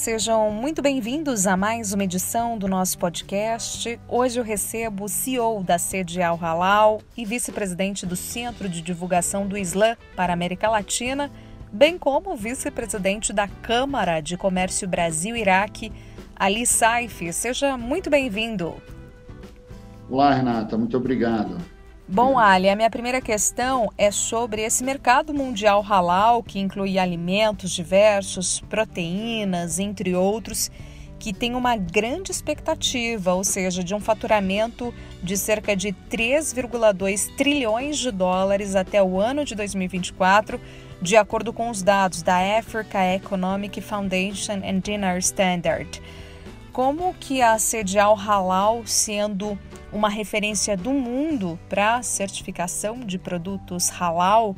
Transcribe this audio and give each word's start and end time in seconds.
Sejam 0.00 0.50
muito 0.50 0.80
bem-vindos 0.80 1.46
a 1.46 1.58
mais 1.58 1.92
uma 1.92 2.04
edição 2.04 2.56
do 2.56 2.66
nosso 2.66 2.98
podcast. 2.98 4.00
Hoje 4.08 4.40
eu 4.40 4.42
recebo 4.42 5.04
o 5.04 5.08
CEO 5.10 5.62
da 5.62 5.76
Sede 5.76 6.22
Al 6.22 6.38
Halal 6.38 7.02
e 7.14 7.26
vice-presidente 7.26 8.06
do 8.06 8.16
Centro 8.16 8.66
de 8.66 8.80
Divulgação 8.80 9.46
do 9.46 9.58
Islã 9.58 9.98
para 10.16 10.32
a 10.32 10.34
América 10.34 10.70
Latina, 10.70 11.30
bem 11.70 11.98
como 11.98 12.34
vice-presidente 12.34 13.30
da 13.30 13.46
Câmara 13.46 14.22
de 14.22 14.38
Comércio 14.38 14.88
Brasil-Iraque, 14.88 15.92
Ali 16.34 16.64
Saif. 16.64 17.30
Seja 17.34 17.76
muito 17.76 18.08
bem-vindo. 18.08 18.76
Olá, 20.08 20.32
Renata, 20.32 20.78
muito 20.78 20.96
obrigado. 20.96 21.58
Bom, 22.12 22.36
Ali, 22.40 22.68
a 22.68 22.74
minha 22.74 22.90
primeira 22.90 23.20
questão 23.20 23.88
é 23.96 24.10
sobre 24.10 24.62
esse 24.62 24.82
mercado 24.82 25.32
mundial 25.32 25.80
halal, 25.80 26.42
que 26.42 26.58
inclui 26.58 26.98
alimentos 26.98 27.70
diversos, 27.70 28.58
proteínas, 28.68 29.78
entre 29.78 30.12
outros, 30.16 30.72
que 31.20 31.32
tem 31.32 31.54
uma 31.54 31.76
grande 31.76 32.32
expectativa, 32.32 33.32
ou 33.32 33.44
seja, 33.44 33.84
de 33.84 33.94
um 33.94 34.00
faturamento 34.00 34.92
de 35.22 35.36
cerca 35.36 35.76
de 35.76 35.92
3,2 36.10 37.32
trilhões 37.36 37.96
de 37.96 38.10
dólares 38.10 38.74
até 38.74 39.00
o 39.00 39.20
ano 39.20 39.44
de 39.44 39.54
2024, 39.54 40.60
de 41.00 41.16
acordo 41.16 41.52
com 41.52 41.70
os 41.70 41.80
dados 41.80 42.22
da 42.22 42.58
Africa 42.58 43.04
Economic 43.14 43.80
Foundation 43.80 44.60
and 44.64 44.80
Dinner 44.80 45.16
Standard. 45.18 46.02
Como 46.72 47.12
que 47.14 47.42
a 47.42 47.58
Sedial 47.58 48.14
Halal, 48.14 48.86
sendo 48.86 49.58
uma 49.92 50.08
referência 50.08 50.76
do 50.76 50.92
mundo 50.92 51.58
para 51.68 52.00
certificação 52.00 53.00
de 53.00 53.18
produtos 53.18 53.88
halal, 53.88 54.54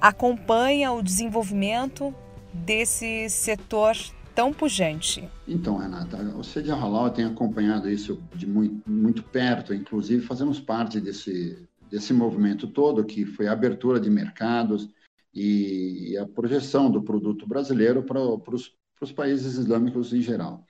acompanha 0.00 0.92
o 0.92 1.02
desenvolvimento 1.02 2.14
desse 2.54 3.28
setor 3.28 3.96
tão 4.36 4.52
pujante? 4.52 5.28
Então, 5.48 5.78
Renata, 5.78 6.16
o 6.38 6.44
Sede 6.44 6.70
Halal 6.70 7.10
tem 7.10 7.24
acompanhado 7.24 7.90
isso 7.90 8.22
de 8.32 8.46
muito, 8.46 8.88
muito 8.88 9.22
perto, 9.24 9.74
inclusive 9.74 10.24
fazemos 10.24 10.60
parte 10.60 11.00
desse, 11.00 11.58
desse 11.90 12.12
movimento 12.12 12.68
todo, 12.68 13.04
que 13.04 13.26
foi 13.26 13.48
a 13.48 13.52
abertura 13.52 13.98
de 13.98 14.08
mercados 14.08 14.88
e 15.34 16.16
a 16.18 16.24
projeção 16.24 16.88
do 16.88 17.02
produto 17.02 17.48
brasileiro 17.48 18.04
para, 18.04 18.20
para 18.38 18.54
os 18.54 19.12
países 19.12 19.58
islâmicos 19.58 20.12
em 20.14 20.22
geral 20.22 20.64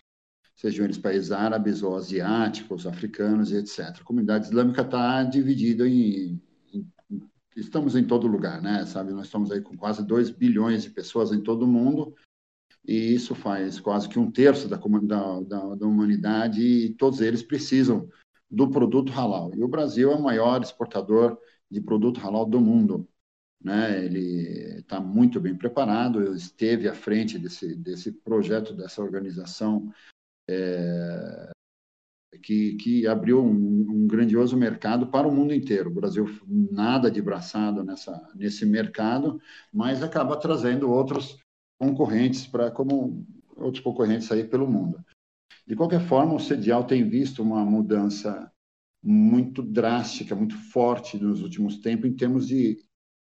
sejam 0.57 0.85
eles 0.85 0.99
países 0.99 1.31
árabes 1.31 1.83
ou 1.83 1.95
asiáticos, 1.95 2.87
africanos 2.87 3.53
etc. 3.53 4.01
A 4.01 4.05
comunidade 4.05 4.47
islâmica 4.47 4.83
está 4.83 5.23
dividida 5.23 5.87
em, 5.87 6.41
em, 6.73 6.91
Estamos 7.55 7.97
em 7.97 8.05
todo 8.05 8.27
lugar, 8.27 8.61
né? 8.61 8.85
Sabe, 8.85 9.13
nós 9.13 9.27
estamos 9.27 9.51
aí 9.51 9.63
com 9.63 9.77
quase 9.77 10.05
2 10.05 10.31
bilhões 10.31 10.83
de 10.83 10.91
pessoas 10.91 11.33
em 11.33 11.41
todo 11.41 11.63
o 11.63 11.69
mundo, 11.69 12.15
e 12.87 13.15
isso 13.15 13.35
faz 13.35 13.81
quase 13.81 14.09
que 14.09 14.19
um 14.19 14.31
terço 14.31 14.69
da, 14.69 14.77
da, 14.77 15.41
da, 15.41 15.75
da 15.75 15.87
humanidade, 15.87 16.61
e 16.61 16.95
todos 16.95 17.21
eles 17.21 17.43
precisam 17.43 18.09
do 18.51 18.71
produto 18.71 19.11
halal. 19.11 19.55
E 19.55 19.63
o 19.63 19.69
Brasil 19.69 20.13
é 20.13 20.15
o 20.15 20.23
maior 20.23 20.63
exportador 20.63 21.39
de 21.71 21.81
produto 21.81 22.21
halal 22.21 22.45
do 22.45 22.61
mundo. 22.61 23.09
Né? 23.63 24.05
Ele 24.05 24.79
está 24.81 25.01
muito 25.01 25.41
bem 25.41 25.57
preparado, 25.57 26.35
esteve 26.35 26.89
à 26.89 26.95
frente 26.95 27.39
desse, 27.39 27.75
desse 27.75 28.13
projeto, 28.13 28.75
dessa 28.75 29.03
organização 29.03 29.93
é, 30.49 31.51
que, 32.43 32.75
que, 32.75 33.07
abriu 33.07 33.43
um, 33.43 33.87
um, 33.91 34.07
grandioso 34.07 34.57
mercado 34.57 35.09
para 35.09 35.27
o 35.27 35.35
mundo 35.35 35.55
inteiro. 35.55 35.91
O 35.91 35.95
Brasil 35.95 36.27
nada 36.47 37.11
de 37.11 37.21
braçado 37.21 37.83
nessa, 37.83 38.31
nesse 38.35 38.65
mercado, 38.65 39.41
mas 39.73 40.03
acaba 40.03 40.37
trazendo 40.39 40.91
outros 40.91 41.39
concorrentes 41.79 42.47
para 42.47 42.71
como 42.71 43.27
outros 43.57 43.83
concorrentes 43.83 44.31
aí 44.31 44.45
pelo 44.45 44.69
mundo. 44.69 45.05
De 45.67 45.75
qualquer 45.75 46.01
forma, 46.01 46.35
o 46.35 46.41
Sedial 46.41 46.85
tem 46.85 47.09
visto 47.09 47.43
uma 47.43 47.65
mudança 47.65 48.51
muito 49.03 49.63
drástica, 49.63 50.35
muito 50.35 50.57
forte 50.71 51.19
nos 51.19 51.43
últimos 51.43 51.79
tempos 51.79 52.09
em 52.09 52.15
termos 52.15 52.47
de 52.47 52.79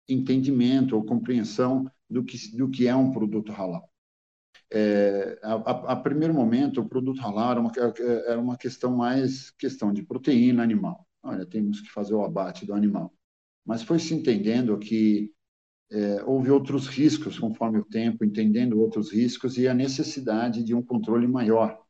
entendimento 0.09 0.97
ou 0.97 1.05
compreensão 1.05 1.91
do 2.09 2.25
que, 2.25 2.57
do 2.57 2.69
que 2.69 2.89
é 2.89 2.95
um 2.95 3.13
produto 3.13 3.53
halal 3.53 3.90
é, 4.73 5.39
a, 5.43 5.93
a, 5.93 5.97
primeiro 5.97 6.33
momento, 6.33 6.81
o 6.81 6.89
produto 6.89 7.21
halal 7.21 7.51
era 7.53 7.61
uma, 7.61 7.73
era 8.27 8.41
uma 8.41 8.57
questão 8.57 8.97
mais 8.97 9.51
questão 9.51 9.93
de 9.93 10.03
proteína 10.03 10.63
animal. 10.63 11.07
Olha, 11.23 11.45
temos 11.45 11.81
que 11.81 11.91
fazer 11.91 12.15
o 12.15 12.25
abate 12.25 12.65
do 12.65 12.73
animal. 12.73 13.13
Mas 13.65 13.83
foi 13.83 13.99
se 13.99 14.15
entendendo 14.15 14.79
que 14.79 15.33
é, 15.91 16.23
houve 16.25 16.51
outros 16.51 16.87
riscos 16.87 17.39
conforme 17.39 17.79
o 17.79 17.85
tempo, 17.85 18.25
entendendo 18.25 18.81
outros 18.81 19.13
riscos 19.13 19.59
e 19.59 19.67
a 19.67 19.75
necessidade 19.75 20.63
de 20.63 20.75
um 20.75 20.83
controle 20.83 21.27
maior. 21.27 21.83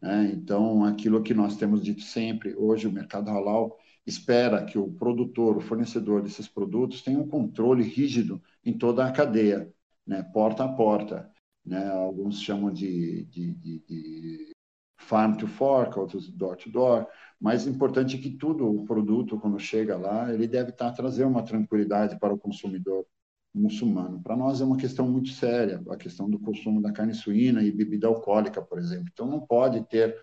Né? 0.00 0.32
Então, 0.34 0.84
aquilo 0.84 1.22
que 1.22 1.32
nós 1.32 1.56
temos 1.56 1.82
dito 1.82 2.02
sempre, 2.02 2.54
hoje 2.56 2.86
o 2.86 2.92
mercado 2.92 3.30
halal 3.30 3.78
espera 4.06 4.64
que 4.64 4.78
o 4.78 4.92
produtor, 4.92 5.56
o 5.56 5.60
fornecedor 5.60 6.22
desses 6.22 6.46
produtos 6.46 7.02
tenha 7.02 7.18
um 7.18 7.28
controle 7.28 7.82
rígido 7.82 8.42
em 8.64 8.76
toda 8.76 9.06
a 9.06 9.12
cadeia, 9.12 9.72
né? 10.06 10.22
porta 10.22 10.64
a 10.64 10.68
porta 10.68 11.31
né? 11.64 11.88
Alguns 11.90 12.40
chamam 12.40 12.72
de, 12.72 13.24
de, 13.24 13.54
de, 13.54 13.78
de 13.80 14.52
farm 14.98 15.36
to 15.36 15.46
fork, 15.46 15.98
outros 15.98 16.30
door 16.30 16.56
to 16.56 16.70
door. 16.70 17.06
Mas 17.40 17.66
importante 17.66 18.16
é 18.16 18.20
que 18.20 18.30
tudo 18.30 18.68
o 18.68 18.84
produto 18.84 19.38
quando 19.38 19.58
chega 19.58 19.96
lá, 19.96 20.32
ele 20.32 20.46
deve 20.46 20.70
estar 20.70 20.92
trazer 20.92 21.24
uma 21.24 21.42
tranquilidade 21.42 22.18
para 22.18 22.32
o 22.32 22.38
consumidor 22.38 23.06
muçulmano. 23.54 24.22
Para 24.22 24.36
nós 24.36 24.60
é 24.60 24.64
uma 24.64 24.76
questão 24.76 25.08
muito 25.08 25.30
séria, 25.30 25.82
a 25.90 25.96
questão 25.96 26.30
do 26.30 26.38
consumo 26.38 26.80
da 26.80 26.92
carne 26.92 27.14
suína 27.14 27.62
e 27.62 27.70
bebida 27.70 28.06
alcoólica, 28.06 28.62
por 28.62 28.78
exemplo. 28.78 29.08
Então 29.12 29.26
não 29.26 29.40
pode 29.40 29.82
ter 29.88 30.16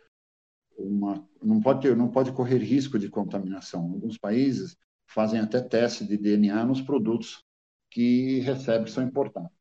uma, 0.77 1.27
não 1.43 1.61
pode 1.61 1.81
ter, 1.81 1.95
não 1.95 2.09
pode 2.09 2.31
correr 2.31 2.57
risco 2.57 2.97
de 2.97 3.09
contaminação. 3.09 3.81
Alguns 3.81 4.17
países 4.17 4.75
fazem 5.07 5.39
até 5.39 5.61
teste 5.61 6.05
de 6.05 6.17
DNA 6.17 6.65
nos 6.65 6.81
produtos 6.81 7.43
que 7.91 8.39
recebem 8.39 8.87
são 8.87 9.03
importados. 9.03 9.58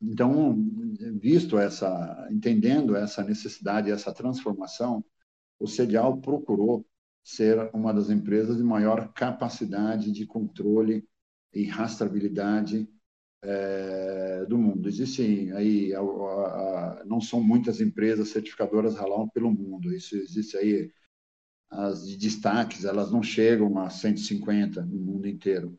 Então, 0.00 0.54
visto 1.20 1.58
essa, 1.58 2.28
entendendo 2.30 2.96
essa 2.96 3.22
necessidade, 3.24 3.90
essa 3.90 4.12
transformação, 4.12 5.04
o 5.58 5.66
Sedial 5.66 6.20
procurou 6.20 6.84
ser 7.24 7.70
uma 7.74 7.92
das 7.92 8.10
empresas 8.10 8.56
de 8.56 8.62
maior 8.62 9.12
capacidade 9.12 10.12
de 10.12 10.26
controle 10.26 11.04
e 11.52 11.64
rastreabilidade 11.64 12.88
é, 13.42 14.44
do 14.46 14.58
mundo. 14.58 14.88
Existem 14.88 15.50
aí, 15.52 15.94
a, 15.94 16.00
a, 16.00 16.02
a, 16.02 17.04
não 17.04 17.20
são 17.20 17.42
muitas 17.42 17.80
empresas 17.80 18.28
certificadoras 18.28 18.96
halal 18.96 19.28
pelo 19.30 19.50
mundo. 19.50 19.92
Isso 19.94 20.16
existe 20.16 20.56
aí 20.56 20.92
as 21.70 22.06
de 22.06 22.16
destaques, 22.16 22.84
elas 22.84 23.10
não 23.10 23.22
chegam 23.22 23.76
a 23.78 23.90
150 23.90 24.82
no 24.82 24.98
mundo 24.98 25.26
inteiro 25.26 25.76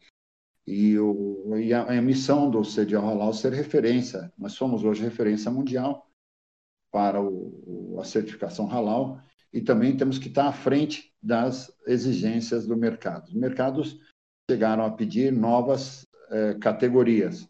e, 0.67 0.99
o, 0.99 1.57
e 1.57 1.73
a, 1.73 1.83
a, 1.83 2.01
missão 2.01 2.51
do 2.51 2.61
CDO 2.61 2.99
Halal 2.99 3.33
ser 3.33 3.53
referência. 3.53 4.31
Nós 4.37 4.51
somos 4.51 4.83
hoje 4.83 5.01
referência 5.01 5.49
mundial 5.49 6.05
para 6.91 7.21
o, 7.21 7.97
a 8.01 8.03
certificação 8.03 8.65
halal 8.65 9.21
e 9.53 9.61
também 9.61 9.95
temos 9.95 10.19
que 10.19 10.27
estar 10.27 10.47
à 10.47 10.51
frente 10.51 11.13
das 11.23 11.73
exigências 11.87 12.67
do 12.67 12.75
mercado. 12.75 13.29
Os 13.29 13.33
mercados 13.33 13.97
chegaram 14.49 14.83
a 14.83 14.91
pedir 14.91 15.31
novas 15.31 16.05
eh, 16.29 16.55
categorias, 16.55 17.47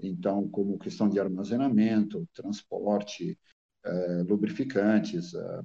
então, 0.00 0.48
como 0.48 0.78
questão 0.78 1.08
de 1.08 1.20
armazenamento, 1.20 2.26
transporte, 2.34 3.38
eh, 3.84 4.22
lubrificantes, 4.26 5.34
eh, 5.34 5.62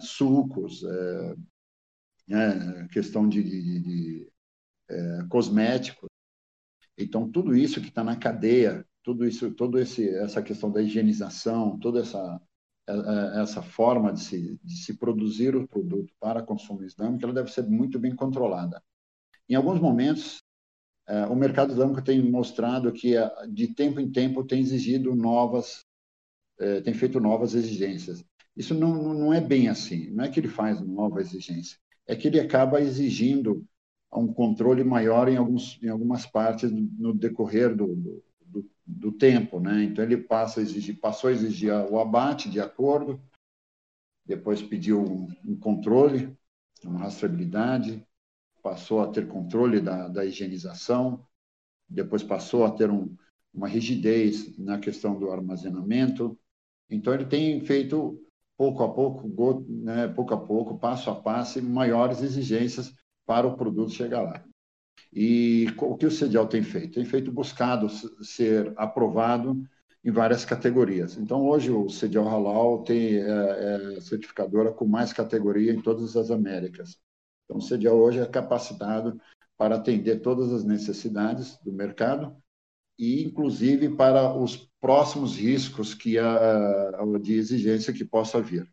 sucos, 0.00 0.82
né, 2.28 2.86
questão 2.92 3.28
de, 3.28 3.42
de, 3.42 3.80
de 3.80 4.32
cosméticos. 5.28 6.09
Então, 7.02 7.30
tudo 7.30 7.56
isso 7.56 7.80
que 7.80 7.88
está 7.88 8.04
na 8.04 8.16
cadeia, 8.16 8.84
tudo 9.02 9.26
isso, 9.26 9.50
toda 9.52 9.80
essa 9.80 10.42
questão 10.42 10.70
da 10.70 10.82
higienização, 10.82 11.78
toda 11.78 12.00
essa, 12.00 12.40
é, 12.88 12.92
é, 12.92 13.42
essa 13.42 13.62
forma 13.62 14.12
de 14.12 14.20
se, 14.20 14.58
de 14.62 14.76
se 14.76 14.98
produzir 14.98 15.56
o 15.56 15.66
produto 15.66 16.12
para 16.20 16.42
consumo 16.42 16.84
islâmico, 16.84 17.24
ela 17.24 17.34
deve 17.34 17.52
ser 17.52 17.66
muito 17.66 17.98
bem 17.98 18.14
controlada. 18.14 18.82
Em 19.48 19.54
alguns 19.54 19.80
momentos, 19.80 20.42
é, 21.08 21.26
o 21.26 21.34
mercado 21.34 21.72
islâmico 21.72 22.02
tem 22.02 22.22
mostrado 22.30 22.92
que, 22.92 23.14
de 23.50 23.74
tempo 23.74 24.00
em 24.00 24.10
tempo, 24.10 24.44
tem 24.44 24.60
exigido 24.60 25.14
novas, 25.14 25.84
tem 26.84 26.92
feito 26.92 27.18
novas 27.18 27.54
exigências. 27.54 28.22
Isso 28.54 28.74
não, 28.74 29.14
não 29.14 29.32
é 29.32 29.40
bem 29.40 29.68
assim, 29.68 30.10
não 30.10 30.24
é 30.24 30.28
que 30.28 30.38
ele 30.38 30.48
faz 30.48 30.78
nova 30.78 31.20
exigência, 31.20 31.78
é 32.06 32.14
que 32.14 32.28
ele 32.28 32.38
acaba 32.38 32.82
exigindo 32.82 33.64
a 34.10 34.18
um 34.18 34.32
controle 34.32 34.82
maior 34.82 35.28
em, 35.28 35.36
alguns, 35.36 35.78
em 35.82 35.88
algumas 35.88 36.26
partes 36.26 36.70
no 36.70 37.14
decorrer 37.14 37.74
do, 37.76 37.94
do, 38.44 38.70
do, 38.84 39.12
tempo. 39.12 39.60
Né? 39.60 39.84
Então, 39.84 40.04
ele 40.04 40.16
passa 40.16 40.60
a 40.60 40.62
exigir, 40.62 40.98
passou 40.98 41.30
a 41.30 41.32
exigir 41.32 41.72
o 41.72 41.98
abate 41.98 42.50
de 42.50 42.60
acordo, 42.60 43.20
depois 44.26 44.60
pediu 44.60 45.00
um, 45.00 45.28
um 45.44 45.56
controle, 45.56 46.36
uma 46.84 47.00
rastreabilidade, 47.00 48.04
passou 48.62 49.00
a 49.00 49.08
ter 49.08 49.28
controle 49.28 49.80
da, 49.80 50.08
da 50.08 50.24
higienização, 50.24 51.24
depois 51.88 52.22
passou 52.22 52.64
a 52.64 52.70
ter 52.70 52.90
um, 52.90 53.14
uma 53.54 53.68
rigidez 53.68 54.56
na 54.58 54.78
questão 54.78 55.18
do 55.18 55.30
armazenamento. 55.30 56.38
Então, 56.88 57.14
ele 57.14 57.26
tem 57.26 57.60
feito, 57.64 58.20
pouco 58.56 58.82
a 58.82 58.92
pouco, 58.92 59.28
né, 59.68 60.08
pouco 60.08 60.34
a 60.34 60.36
pouco, 60.36 60.78
passo 60.78 61.10
a 61.10 61.14
passo, 61.14 61.62
maiores 61.62 62.22
exigências 62.22 62.92
para 63.30 63.46
o 63.46 63.56
produto 63.56 63.92
chegar 63.92 64.22
lá. 64.22 64.44
E 65.12 65.68
o 65.78 65.96
que 65.96 66.04
o 66.04 66.10
CEDIAL 66.10 66.48
tem 66.48 66.64
feito? 66.64 66.94
Tem 66.94 67.04
feito 67.04 67.30
buscado 67.30 67.88
ser 67.88 68.72
aprovado 68.76 69.62
em 70.04 70.10
várias 70.10 70.44
categorias. 70.44 71.16
Então, 71.16 71.46
hoje, 71.46 71.70
o 71.70 71.88
CEDIAL 71.88 72.28
Halal 72.28 72.82
tem 72.82 73.18
é, 73.18 73.28
é, 73.96 74.00
certificadora 74.00 74.72
com 74.72 74.84
mais 74.84 75.12
categoria 75.12 75.72
em 75.72 75.80
todas 75.80 76.16
as 76.16 76.28
Américas. 76.28 76.98
Então, 77.44 77.58
o 77.58 77.62
CEDIAL 77.62 77.96
hoje 77.96 78.18
é 78.18 78.26
capacitado 78.26 79.20
para 79.56 79.76
atender 79.76 80.22
todas 80.22 80.52
as 80.52 80.64
necessidades 80.64 81.56
do 81.62 81.72
mercado 81.72 82.36
e, 82.98 83.22
inclusive, 83.22 83.90
para 83.90 84.36
os 84.36 84.68
próximos 84.80 85.36
riscos 85.36 85.94
que 85.94 86.18
a, 86.18 86.90
de 87.22 87.34
exigência 87.34 87.92
que 87.92 88.04
possa 88.04 88.42
vir. 88.42 88.68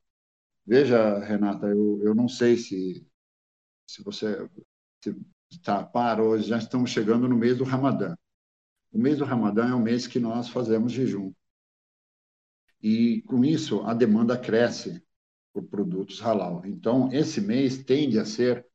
Veja, 0.65 1.19
Renata, 1.19 1.67
eu, 1.67 2.01
eu 2.03 2.15
não 2.15 2.27
sei 2.27 2.57
se, 2.57 3.05
se 3.87 4.03
você 4.03 4.47
está 5.49 5.79
a 5.79 5.85
par 5.85 6.19
hoje, 6.19 6.49
já 6.49 6.57
estamos 6.57 6.89
chegando 6.89 7.27
no 7.27 7.37
mês 7.37 7.57
do 7.57 7.63
Ramadã. 7.63 8.15
O 8.91 8.99
mês 8.99 9.17
do 9.17 9.25
Ramadã 9.25 9.69
é 9.69 9.73
o 9.73 9.81
mês 9.81 10.05
que 10.05 10.19
nós 10.19 10.49
fazemos 10.49 10.91
jejum. 10.91 11.33
E, 12.81 13.21
com 13.23 13.43
isso, 13.43 13.81
a 13.81 13.93
demanda 13.93 14.37
cresce 14.37 15.01
por 15.53 15.63
produtos 15.63 16.19
halal. 16.19 16.63
Então, 16.65 17.09
esse 17.11 17.41
mês 17.41 17.83
tende 17.83 18.19
a 18.19 18.25
ser 18.25 18.65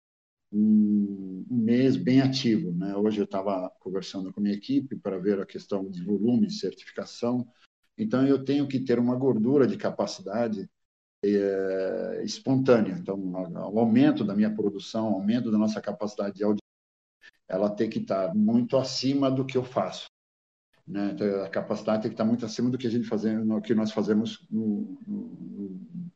um, 0.50 1.46
mês 1.48 1.96
bem 1.96 2.20
ativo. 2.20 2.72
Né? 2.72 2.96
Hoje 2.96 3.20
eu 3.20 3.24
estava 3.24 3.70
conversando 3.80 4.32
com 4.32 4.40
a 4.40 4.42
minha 4.42 4.54
equipe 4.54 4.96
para 4.96 5.18
ver 5.18 5.40
a 5.40 5.46
questão 5.46 5.88
de 5.88 6.02
volume 6.02 6.50
certificação. 6.50 7.46
Então, 7.96 8.26
eu 8.26 8.44
tenho 8.44 8.66
que 8.66 8.80
ter 8.80 8.98
uma 8.98 9.14
gordura 9.14 9.66
de 9.66 9.76
capacidade 9.76 10.68
é, 11.24 12.22
espontânea. 12.24 12.92
Então, 12.92 13.18
o 13.18 13.78
aumento 13.78 14.24
da 14.24 14.34
minha 14.34 14.54
produção, 14.54 15.12
o 15.12 15.14
aumento 15.14 15.50
da 15.50 15.58
nossa 15.58 15.80
capacidade 15.80 16.36
de 16.36 16.44
audiência, 16.44 16.62
ela 17.48 17.70
tem 17.70 17.88
que 17.88 17.98
estar 17.98 18.34
muito 18.34 18.76
acima 18.76 19.30
do 19.30 19.44
que 19.44 19.56
eu 19.56 19.64
faço. 19.64 20.06
Né? 20.86 21.10
Então, 21.12 21.44
a 21.44 21.48
capacidade 21.48 22.02
tem 22.02 22.10
que 22.10 22.14
estar 22.14 22.24
muito 22.24 22.44
acima 22.44 22.70
do 22.70 22.78
que 22.78 22.86
a 22.86 22.90
gente 22.90 23.06
fazemos, 23.06 23.46
no 23.46 23.60
que 23.60 23.74
nós 23.74 23.92
fazemos 23.92 24.46
no, 24.50 24.98
no, 25.06 25.16
no 25.38 26.10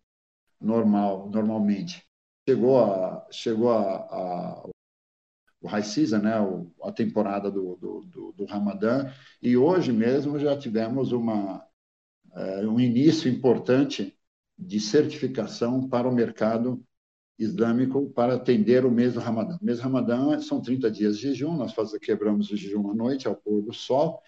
normal, 0.60 1.30
normalmente 1.30 2.04
chegou 2.48 2.82
a 2.82 3.26
chegou 3.30 3.70
a, 3.70 3.96
a 3.96 4.68
o 5.60 5.68
high 5.68 5.82
season, 5.82 6.18
né, 6.18 6.34
a 6.82 6.92
temporada 6.92 7.50
do, 7.50 7.76
do, 7.76 8.00
do, 8.04 8.32
do 8.32 8.44
Ramadã, 8.44 9.10
e 9.42 9.56
hoje 9.56 9.92
mesmo 9.92 10.38
já 10.38 10.56
tivemos 10.56 11.12
uma, 11.12 11.66
é, 12.34 12.66
um 12.66 12.78
início 12.78 13.28
importante 13.28 14.15
de 14.58 14.80
certificação 14.80 15.88
para 15.88 16.08
o 16.08 16.14
mercado 16.14 16.82
islâmico 17.38 18.08
para 18.10 18.34
atender 18.34 18.84
o 18.84 18.90
mês 18.90 19.14
do 19.14 19.20
Ramadã. 19.20 19.58
O 19.60 19.64
mês 19.64 19.78
do 19.78 19.82
Ramadã 19.82 20.40
são 20.40 20.60
30 20.60 20.90
dias 20.90 21.16
de 21.18 21.24
jejum, 21.24 21.54
nós 21.54 21.72
faz, 21.72 21.92
quebramos 21.98 22.50
o 22.50 22.56
jejum 22.56 22.90
à 22.90 22.94
noite, 22.94 23.28
ao 23.28 23.36
pôr 23.36 23.62
do 23.62 23.72
sol, 23.72 24.22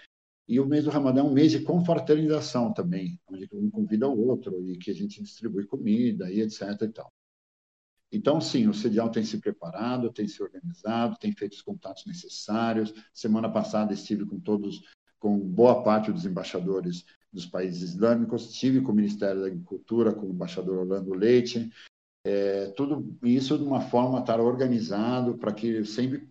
e 0.47 0.61
o 0.61 0.67
mês 0.67 0.85
do 0.85 0.91
Ramadã 0.91 1.21
é 1.21 1.25
um 1.25 1.33
mês 1.33 1.53
de 1.53 1.61
confraternização 1.61 2.73
também, 2.73 3.19
onde 3.29 3.49
um 3.53 3.71
convida 3.71 4.09
o 4.09 4.27
outro 4.27 4.63
e 4.67 4.77
que 4.77 4.91
a 4.91 4.95
gente 4.95 5.23
distribui 5.23 5.67
comida 5.67 6.31
e 6.31 6.41
etc. 6.41 6.63
E 6.83 6.89
tal. 6.89 7.13
Então, 8.11 8.41
sim, 8.41 8.67
o 8.67 8.73
CEDIAL 8.73 9.11
tem 9.11 9.23
se 9.23 9.39
preparado, 9.39 10.11
tem 10.11 10.27
se 10.27 10.43
organizado, 10.43 11.19
tem 11.19 11.33
feito 11.33 11.53
os 11.53 11.61
contatos 11.61 12.07
necessários. 12.07 12.95
Semana 13.13 13.51
passada 13.51 13.93
estive 13.93 14.25
com 14.25 14.41
todos, 14.41 14.81
com 15.19 15.39
boa 15.39 15.83
parte 15.83 16.11
dos 16.11 16.25
embaixadores 16.25 17.05
dos 17.33 17.47
países 17.47 17.95
islâmicos, 17.95 18.51
estive 18.51 18.81
com 18.81 18.93
o 18.93 18.95
Ministério 18.95 19.41
da 19.41 19.47
Agricultura, 19.47 20.13
com 20.13 20.27
o 20.27 20.31
embaixador 20.31 20.79
Orlando 20.79 21.15
Leite. 21.15 21.71
É, 22.25 22.67
tudo 22.77 23.17
isso 23.23 23.57
de 23.57 23.65
uma 23.65 23.81
forma 23.81 24.21
estar 24.21 24.41
organizado 24.41 25.37
para 25.39 25.53
que 25.53 25.85
sempre 25.85 26.29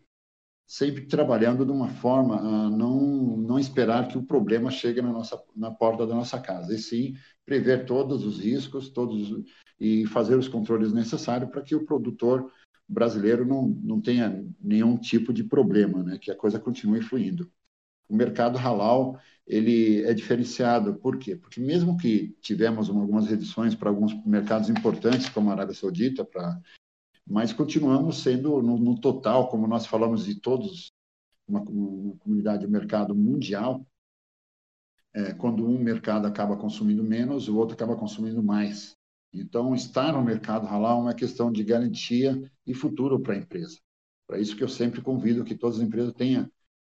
sempre 0.66 1.06
trabalhando 1.06 1.66
de 1.66 1.72
uma 1.72 1.88
forma 1.88 2.36
a 2.40 2.70
não 2.70 3.38
não 3.38 3.58
esperar 3.58 4.10
que 4.10 4.18
o 4.18 4.24
problema 4.24 4.70
chegue 4.70 5.02
na 5.02 5.14
nossa 5.14 5.42
na 5.56 5.72
porta 5.72 6.06
da 6.06 6.14
nossa 6.14 6.38
casa 6.42 6.76
e 6.76 6.78
sim 6.78 7.16
prever 7.46 7.86
todos 7.86 8.26
os 8.26 8.38
riscos 8.38 8.90
todos 8.90 9.46
e 9.80 10.06
fazer 10.08 10.36
os 10.38 10.50
controles 10.50 10.92
necessários 10.92 11.50
para 11.50 11.62
que 11.62 11.74
o 11.74 11.86
produtor 11.86 12.52
brasileiro 12.88 13.46
não, 13.46 13.68
não 13.68 14.02
tenha 14.02 14.46
nenhum 14.62 14.98
tipo 14.98 15.34
de 15.34 15.44
problema, 15.44 16.02
né? 16.04 16.18
que 16.18 16.32
a 16.32 16.36
coisa 16.36 16.60
continue 16.60 17.02
fluindo. 17.02 17.52
O 18.10 18.16
mercado 18.16 18.58
halal 18.58 19.20
ele 19.46 20.04
é 20.04 20.14
diferenciado, 20.14 20.96
por 20.96 21.18
quê? 21.18 21.36
Porque 21.36 21.60
mesmo 21.60 21.98
que 21.98 22.36
tivemos 22.42 22.90
algumas 22.90 23.28
reduções 23.28 23.74
para 23.74 23.90
alguns 23.90 24.14
mercados 24.26 24.70
importantes, 24.70 25.30
como 25.30 25.50
a 25.50 25.54
Arábia 25.54 25.74
Saudita, 25.74 26.26
para 26.26 26.60
mas 27.30 27.52
continuamos 27.52 28.20
sendo, 28.22 28.62
no, 28.62 28.78
no, 28.78 28.98
total, 29.00 29.50
como 29.50 29.68
nós 29.68 29.86
falamos 29.86 30.26
de 30.26 30.36
todos, 30.40 30.94
uma, 31.46 31.60
uma 31.60 32.16
comunidade 32.16 32.66
de 32.66 32.72
mercado 32.72 33.14
mundial, 33.14 33.86
é, 35.14 35.34
quando 35.34 35.68
um 35.68 35.78
mercado 35.78 36.26
acaba 36.26 36.56
consumindo 36.56 37.04
menos, 37.04 37.50
o 37.50 37.58
outro 37.58 37.76
acaba 37.76 37.98
consumindo 37.98 38.42
mais. 38.42 38.96
Então, 39.34 39.76
estar 39.76 40.14
no 40.14 40.24
mercado 40.24 40.68
halal 40.68 41.00
é 41.00 41.02
uma 41.02 41.14
questão 41.14 41.52
de 41.52 41.66
garantia 41.66 42.50
e 42.66 42.74
futuro 42.74 43.20
para 43.20 43.34
a 43.34 43.38
empresa. 43.38 43.78
Para 44.26 44.40
isso 44.40 44.56
que 44.56 44.64
eu 44.64 44.70
sempre 44.70 45.02
convido 45.02 45.44
que 45.44 45.56
todas 45.56 45.78
as 45.78 45.84
empresas 45.86 46.14
tenham 46.14 46.50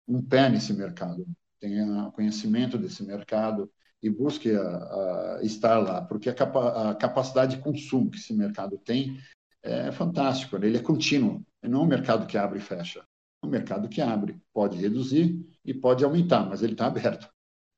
um 0.09 0.23
pé 0.23 0.49
nesse 0.49 0.73
mercado, 0.73 1.27
tenham 1.61 2.11
conhecimento 2.13 2.79
desse 2.79 3.05
mercado 3.05 3.71
e 4.03 4.09
busque 4.09 4.51
a, 4.53 5.37
a 5.37 5.41
estar 5.43 5.79
lá, 5.79 6.01
porque 6.03 6.31
a, 6.31 6.35
capa, 6.35 6.91
a, 6.91 6.95
capacidade 6.95 7.57
de 7.57 7.63
consumo 7.63 8.11
que 8.11 8.17
esse 8.17 8.33
mercado 8.33 8.79
tem 8.79 9.19
é 9.63 9.93
fantástico, 9.93 10.57
né? 10.57 10.69
ele 10.69 10.79
é 10.79 10.83
contínuo, 10.83 11.45
não 11.63 11.81
é 11.81 11.83
um 11.83 11.87
mercado 11.87 12.27
que 12.27 12.39
abre 12.39 12.59
e 12.59 12.63
fecha, 12.63 13.05
é 13.43 13.47
um 13.47 13.51
mercado 13.51 13.89
que 13.89 14.01
abre, 14.01 14.41
pode 14.53 14.79
reduzir 14.79 15.45
e 15.65 15.75
pode 15.75 16.05
aumentar, 16.05 16.49
mas 16.49 16.63
ele 16.63 16.73
está 16.73 16.87
aberto, 16.87 17.29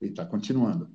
ele 0.01 0.13
está 0.13 0.25
continuando. 0.25 0.91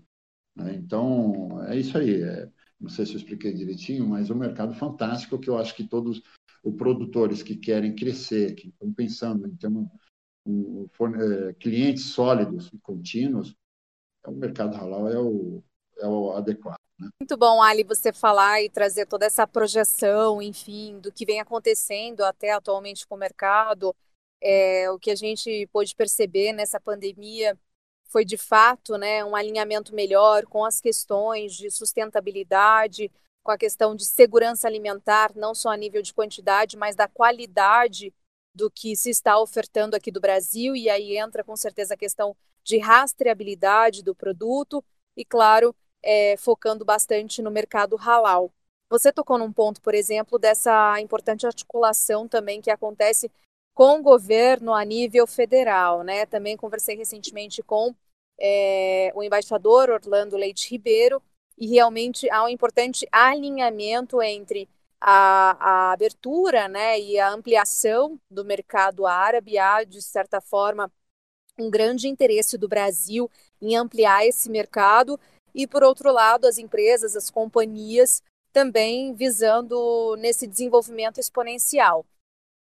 Né? 0.56 0.76
Então, 0.76 1.64
é 1.68 1.76
isso 1.76 1.98
aí, 1.98 2.22
é, 2.22 2.50
não 2.80 2.90
sei 2.90 3.06
se 3.06 3.14
eu 3.14 3.18
expliquei 3.18 3.52
direitinho, 3.52 4.08
mas 4.08 4.30
é 4.30 4.34
um 4.34 4.38
mercado 4.38 4.74
fantástico 4.76 5.40
que 5.40 5.50
eu 5.50 5.58
acho 5.58 5.76
que 5.76 5.84
todos 5.84 6.22
os 6.64 6.76
produtores 6.76 7.42
que 7.42 7.56
querem 7.56 7.96
crescer, 7.96 8.54
que 8.54 8.70
estão 8.70 8.94
pensando 8.94 9.48
em 9.48 9.56
ter 9.56 9.68
um, 9.68 9.90
um, 10.46 10.88
um, 11.00 11.54
clientes 11.60 12.12
sólidos 12.12 12.70
e 12.74 12.78
contínuos, 12.80 13.56
é 14.24 14.30
o 14.30 14.34
mercado 14.34 14.76
halal 14.76 15.10
é 15.10 15.20
o, 15.20 15.64
é 16.00 16.08
o 16.08 16.32
adequado. 16.32 16.80
Né? 17.00 17.10
Muito 17.20 17.38
bom, 17.38 17.62
Ali, 17.62 17.84
você 17.84 18.14
falar 18.14 18.62
e 18.62 18.70
trazer 18.70 19.06
toda 19.06 19.26
essa 19.26 19.46
projeção, 19.46 20.42
enfim, 20.42 21.00
do 21.00 21.12
que 21.12 21.26
vem 21.26 21.40
acontecendo 21.40 22.24
até 22.24 22.52
atualmente 22.52 23.06
com 23.08 23.16
o 23.16 23.20
mercado, 23.20 23.96
é, 24.42 24.90
o 24.92 25.00
que 25.00 25.12
a 25.12 25.16
gente 25.16 25.68
pôde 25.68 25.96
perceber 25.96 26.54
nessa 26.54 26.80
pandemia 26.80 27.58
foi 28.08 28.24
de 28.24 28.38
fato 28.38 28.98
né, 28.98 29.26
um 29.26 29.36
alinhamento 29.36 29.94
melhor 29.94 30.46
com 30.46 30.64
as 30.64 30.80
questões 30.80 31.54
de 31.54 31.70
sustentabilidade, 31.72 33.12
com 33.44 33.52
a 33.52 33.58
questão 33.58 33.96
de 33.96 34.06
segurança 34.06 34.68
alimentar, 34.68 35.32
não 35.36 35.54
só 35.54 35.70
a 35.70 35.78
nível 35.78 36.02
de 36.02 36.14
quantidade, 36.14 36.78
mas 36.78 36.96
da 36.96 37.08
qualidade 37.08 38.14
do 38.56 38.72
que 38.72 38.96
se 38.96 39.10
está 39.10 39.38
ofertando 39.38 39.96
aqui 39.96 40.10
do 40.10 40.22
Brasil, 40.22 40.76
e 40.76 40.90
aí 40.90 41.18
entra 41.18 41.44
com 41.44 41.56
certeza 41.56 41.94
a 41.94 41.98
questão 41.98 42.36
de 42.64 42.78
rastreabilidade 42.78 44.02
do 44.02 44.16
produto 44.16 44.84
e, 45.16 45.26
claro, 45.26 45.76
é, 46.02 46.36
focando 46.38 46.86
bastante 46.86 47.42
no 47.42 47.52
mercado 47.52 47.96
halal. 47.98 48.52
Você 48.90 49.12
tocou 49.12 49.38
num 49.38 49.52
ponto, 49.52 49.82
por 49.82 49.94
exemplo, 49.94 50.40
dessa 50.40 51.00
importante 51.02 51.46
articulação 51.46 52.28
também 52.28 52.62
que 52.62 52.72
acontece 52.72 53.30
com 53.74 54.00
o 54.00 54.02
governo 54.02 54.74
a 54.74 54.86
nível 54.86 55.28
federal, 55.28 56.02
né? 56.04 56.26
Também 56.26 56.56
conversei 56.56 56.96
recentemente 56.96 57.62
com 57.62 57.94
é, 58.40 59.12
o 59.14 59.22
embaixador 59.22 59.90
Orlando 59.90 60.38
Leite 60.38 60.70
Ribeiro, 60.70 61.22
e 61.58 61.68
realmente 61.68 62.30
há 62.30 62.44
um 62.44 62.50
importante 62.50 63.08
alinhamento 63.12 64.22
entre 64.22 64.68
a, 65.08 65.56
a, 65.60 65.92
abertura 65.94 66.68
né, 66.68 67.00
e 67.00 67.20
a 67.20 67.30
ampliação 67.30 68.20
do 68.28 68.44
mercado 68.44 69.06
árabe. 69.06 69.56
Há, 69.56 69.84
de 69.84 70.02
certa 70.02 70.42
forma, 70.42 70.92
um 71.60 71.70
grande 71.70 72.08
interesse 72.08 72.58
do 72.58 72.68
Brasil 72.68 73.30
em 73.62 73.76
ampliar 73.76 74.26
esse 74.26 74.50
mercado, 74.50 75.20
e, 75.54 75.68
por 75.68 75.84
outro 75.84 76.12
lado, 76.12 76.46
as 76.48 76.58
empresas, 76.58 77.16
as 77.16 77.30
companhias 77.30 78.22
também 78.52 79.14
visando 79.14 80.16
nesse 80.18 80.48
desenvolvimento 80.48 81.20
exponencial. 81.20 82.04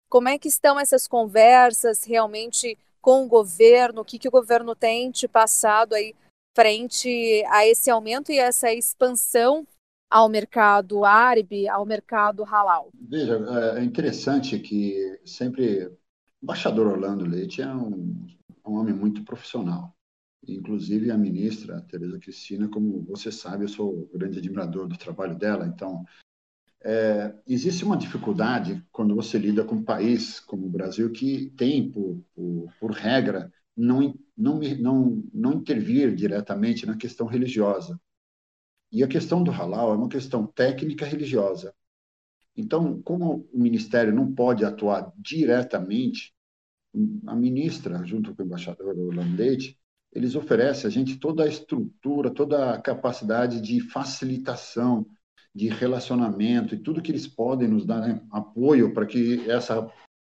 Como 0.09 0.29
é 0.29 0.39
que 0.39 0.49
estão 0.49 0.79
essas 0.79 1.09
conversas 1.09 2.05
realmente 2.05 2.79
com 3.01 3.25
o 3.25 3.29
governo, 3.29 4.03
o 4.03 4.05
que, 4.05 4.19
que 4.19 4.29
o 4.29 4.31
governo 4.31 4.77
tem 4.77 5.11
te 5.11 5.27
passado 5.27 5.95
aí 5.95 6.15
frente 6.55 7.43
a 7.49 7.67
esse 7.67 7.91
aumento 7.91 8.31
e 8.31 8.39
essa 8.39 8.73
expansão 8.73 9.67
ao 10.15 10.29
mercado 10.29 11.05
árabe, 11.05 11.67
ao 11.67 11.85
mercado 11.85 12.45
halal? 12.45 12.89
Veja, 12.95 13.35
é 13.77 13.83
interessante 13.83 14.61
que 14.61 15.19
sempre 15.25 15.87
o 15.87 15.99
embaixador 16.41 16.87
Orlando 16.87 17.25
Leite 17.25 17.61
é 17.61 17.75
um, 17.75 18.25
um 18.65 18.75
homem 18.75 18.95
muito 18.95 19.25
profissional. 19.25 19.93
inclusive 20.47 21.11
a 21.11 21.19
ministra 21.19 21.81
Tereza 21.91 22.17
Cristina, 22.21 22.69
como 22.69 23.03
você 23.03 23.33
sabe, 23.33 23.65
eu 23.65 23.69
sou 23.69 24.09
grande 24.15 24.39
admirador 24.39 24.87
do 24.87 24.97
trabalho 24.97 25.37
dela, 25.37 25.67
então 25.67 26.05
é, 26.85 27.35
existe 27.45 27.85
uma 27.85 27.97
dificuldade 27.97 28.85
quando 28.93 29.17
você 29.17 29.37
lida 29.37 29.65
com 29.65 29.75
um 29.75 29.83
país 29.83 30.39
como 30.39 30.67
o 30.67 30.71
Brasil 30.71 31.11
que 31.11 31.51
tem, 31.57 31.91
por, 31.91 32.23
por, 32.37 32.73
por 32.79 32.93
regra, 32.93 33.53
não, 33.77 34.15
não, 34.37 34.61
não, 34.79 35.25
não 35.35 35.55
intervir 35.55 36.15
diretamente 36.15 36.87
na 36.87 36.97
questão 36.97 37.27
religiosa. 37.27 37.99
E 38.95 39.03
a 39.03 39.09
questão 39.09 39.43
do 39.43 39.51
halal 39.51 39.93
é 39.93 39.97
uma 39.97 40.09
questão 40.09 40.47
técnica 40.47 41.05
religiosa. 41.05 41.75
Então, 42.57 43.03
como 43.03 43.45
o 43.53 43.59
Ministério 43.59 44.15
não 44.15 44.33
pode 44.33 44.65
atuar 44.65 45.13
diretamente, 45.19 46.33
a 47.27 47.35
ministra, 47.35 48.07
junto 48.07 48.33
com 48.33 48.45
o 48.45 48.47
embaixador 48.47 48.97
holandês, 48.97 49.75
eles 50.13 50.37
oferecem 50.37 50.87
a 50.87 50.91
gente 50.93 51.19
toda 51.19 51.43
a 51.43 51.49
estrutura, 51.49 52.31
toda 52.31 52.73
a 52.73 52.81
capacidade 52.81 53.61
de 53.61 53.81
facilitação, 53.81 55.05
de 55.53 55.67
relacionamento 55.67 56.77
e 56.77 56.79
tudo 56.79 57.03
que 57.03 57.11
eles 57.11 57.27
podem 57.27 57.67
nos 57.67 57.85
dar 57.85 58.01
né? 58.01 58.25
apoio 58.31 58.95
para 58.95 59.07
que 59.07 59.51
essa, 59.51 59.93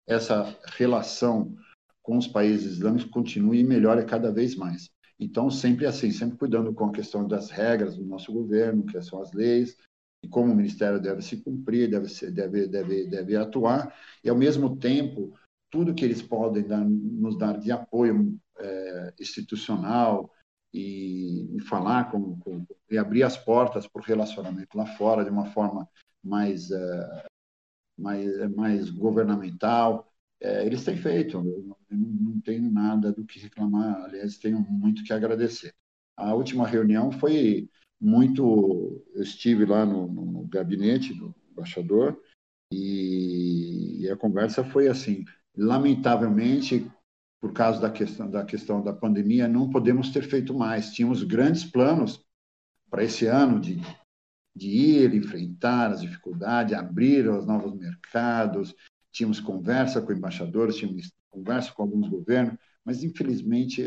essa 0.07 0.57
relação 0.77 1.57
com 2.01 2.17
os 2.17 2.29
países 2.29 2.75
islâmicos 2.75 3.11
continue 3.11 3.59
e 3.59 3.65
melhore 3.65 4.05
cada 4.05 4.31
vez 4.31 4.55
mais. 4.55 4.94
Então, 5.25 5.51
sempre 5.51 5.87
assim, 5.87 6.11
sempre 6.11 6.37
cuidando 6.37 6.75
com 6.75 6.85
a 6.85 6.93
questão 6.93 7.27
das 7.27 7.51
regras 7.51 7.97
do 7.97 8.05
nosso 8.05 8.31
governo, 8.31 8.85
que 8.85 9.01
são 9.01 9.23
as 9.23 9.33
leis, 9.33 9.75
e 10.23 10.29
como 10.29 10.53
o 10.53 10.55
Ministério 10.55 11.01
deve 11.01 11.23
se 11.23 11.39
cumprir, 11.39 11.91
deve, 11.91 12.11
ser, 12.11 12.31
deve, 12.31 12.67
deve, 12.67 13.07
deve 13.07 13.35
atuar, 13.35 13.95
e 14.23 14.29
ao 14.29 14.37
mesmo 14.37 14.77
tempo, 14.77 15.35
tudo 15.71 15.95
que 15.95 16.05
eles 16.05 16.21
podem 16.21 16.63
dar, 16.63 16.85
nos 16.85 17.39
dar 17.39 17.59
de 17.59 17.73
apoio 17.73 18.39
é, 18.59 19.15
institucional 19.19 20.31
e, 20.73 21.57
e 21.57 21.61
falar 21.63 22.11
com, 22.11 22.39
com, 22.41 22.67
e 22.91 22.99
abrir 22.99 23.23
as 23.23 23.37
portas 23.37 23.87
para 23.87 24.03
o 24.03 24.05
relacionamento 24.05 24.77
lá 24.77 24.85
fora 24.85 25.25
de 25.25 25.31
uma 25.31 25.47
forma 25.47 25.89
mais, 26.23 26.71
é, 26.71 27.27
mais, 27.99 28.55
mais 28.55 28.91
governamental, 28.91 30.07
é, 30.45 30.67
eles 30.67 30.85
têm 30.85 30.97
feito. 30.97 31.39
Eu 31.39 31.77
não, 31.91 32.39
tenho 32.41 32.71
nada 32.71 33.11
do 33.11 33.25
que 33.25 33.41
reclamar, 33.41 34.05
aliás, 34.05 34.37
tenho 34.37 34.61
muito 34.61 35.03
que 35.03 35.13
agradecer. 35.13 35.73
A 36.15 36.35
última 36.35 36.67
reunião 36.67 37.11
foi 37.11 37.69
muito. 37.99 39.03
Eu 39.15 39.23
estive 39.23 39.65
lá 39.65 39.87
no, 39.87 40.07
no 40.07 40.47
gabinete 40.47 41.15
do 41.15 41.35
embaixador 41.51 42.21
e, 42.71 44.03
e 44.03 44.11
a 44.11 44.17
conversa 44.17 44.63
foi 44.63 44.87
assim: 44.87 45.25
lamentavelmente, 45.57 46.91
por 47.41 47.55
causa 47.55 47.81
da 47.81 47.91
questão 47.91 48.31
da 48.31 48.45
questão 48.45 48.85
da 48.85 48.93
pandemia, 48.93 49.49
não 49.49 49.71
podemos 49.71 50.11
ter 50.11 50.25
feito 50.25 50.53
mais. 50.53 50.93
Tínhamos 50.93 51.23
grandes 51.23 51.65
planos 51.65 52.23
para 52.91 53.03
esse 53.03 53.27
ano 53.27 53.59
de, 53.59 53.81
de 54.55 54.69
ir 54.69 55.15
enfrentar 55.15 55.91
as 55.93 56.03
dificuldades, 56.03 56.75
abrir 56.75 57.29
os 57.31 57.47
novos 57.47 57.75
mercados, 57.75 58.75
tínhamos 59.15 59.39
conversa 59.41 60.03
com 60.03 60.13
embaixadores, 60.13 60.77
tínhamos 60.77 61.13
conversa 61.31 61.73
com 61.73 61.83
alguns 61.83 62.09
governos, 62.09 62.59
mas 62.85 63.05
infelizmente, 63.05 63.83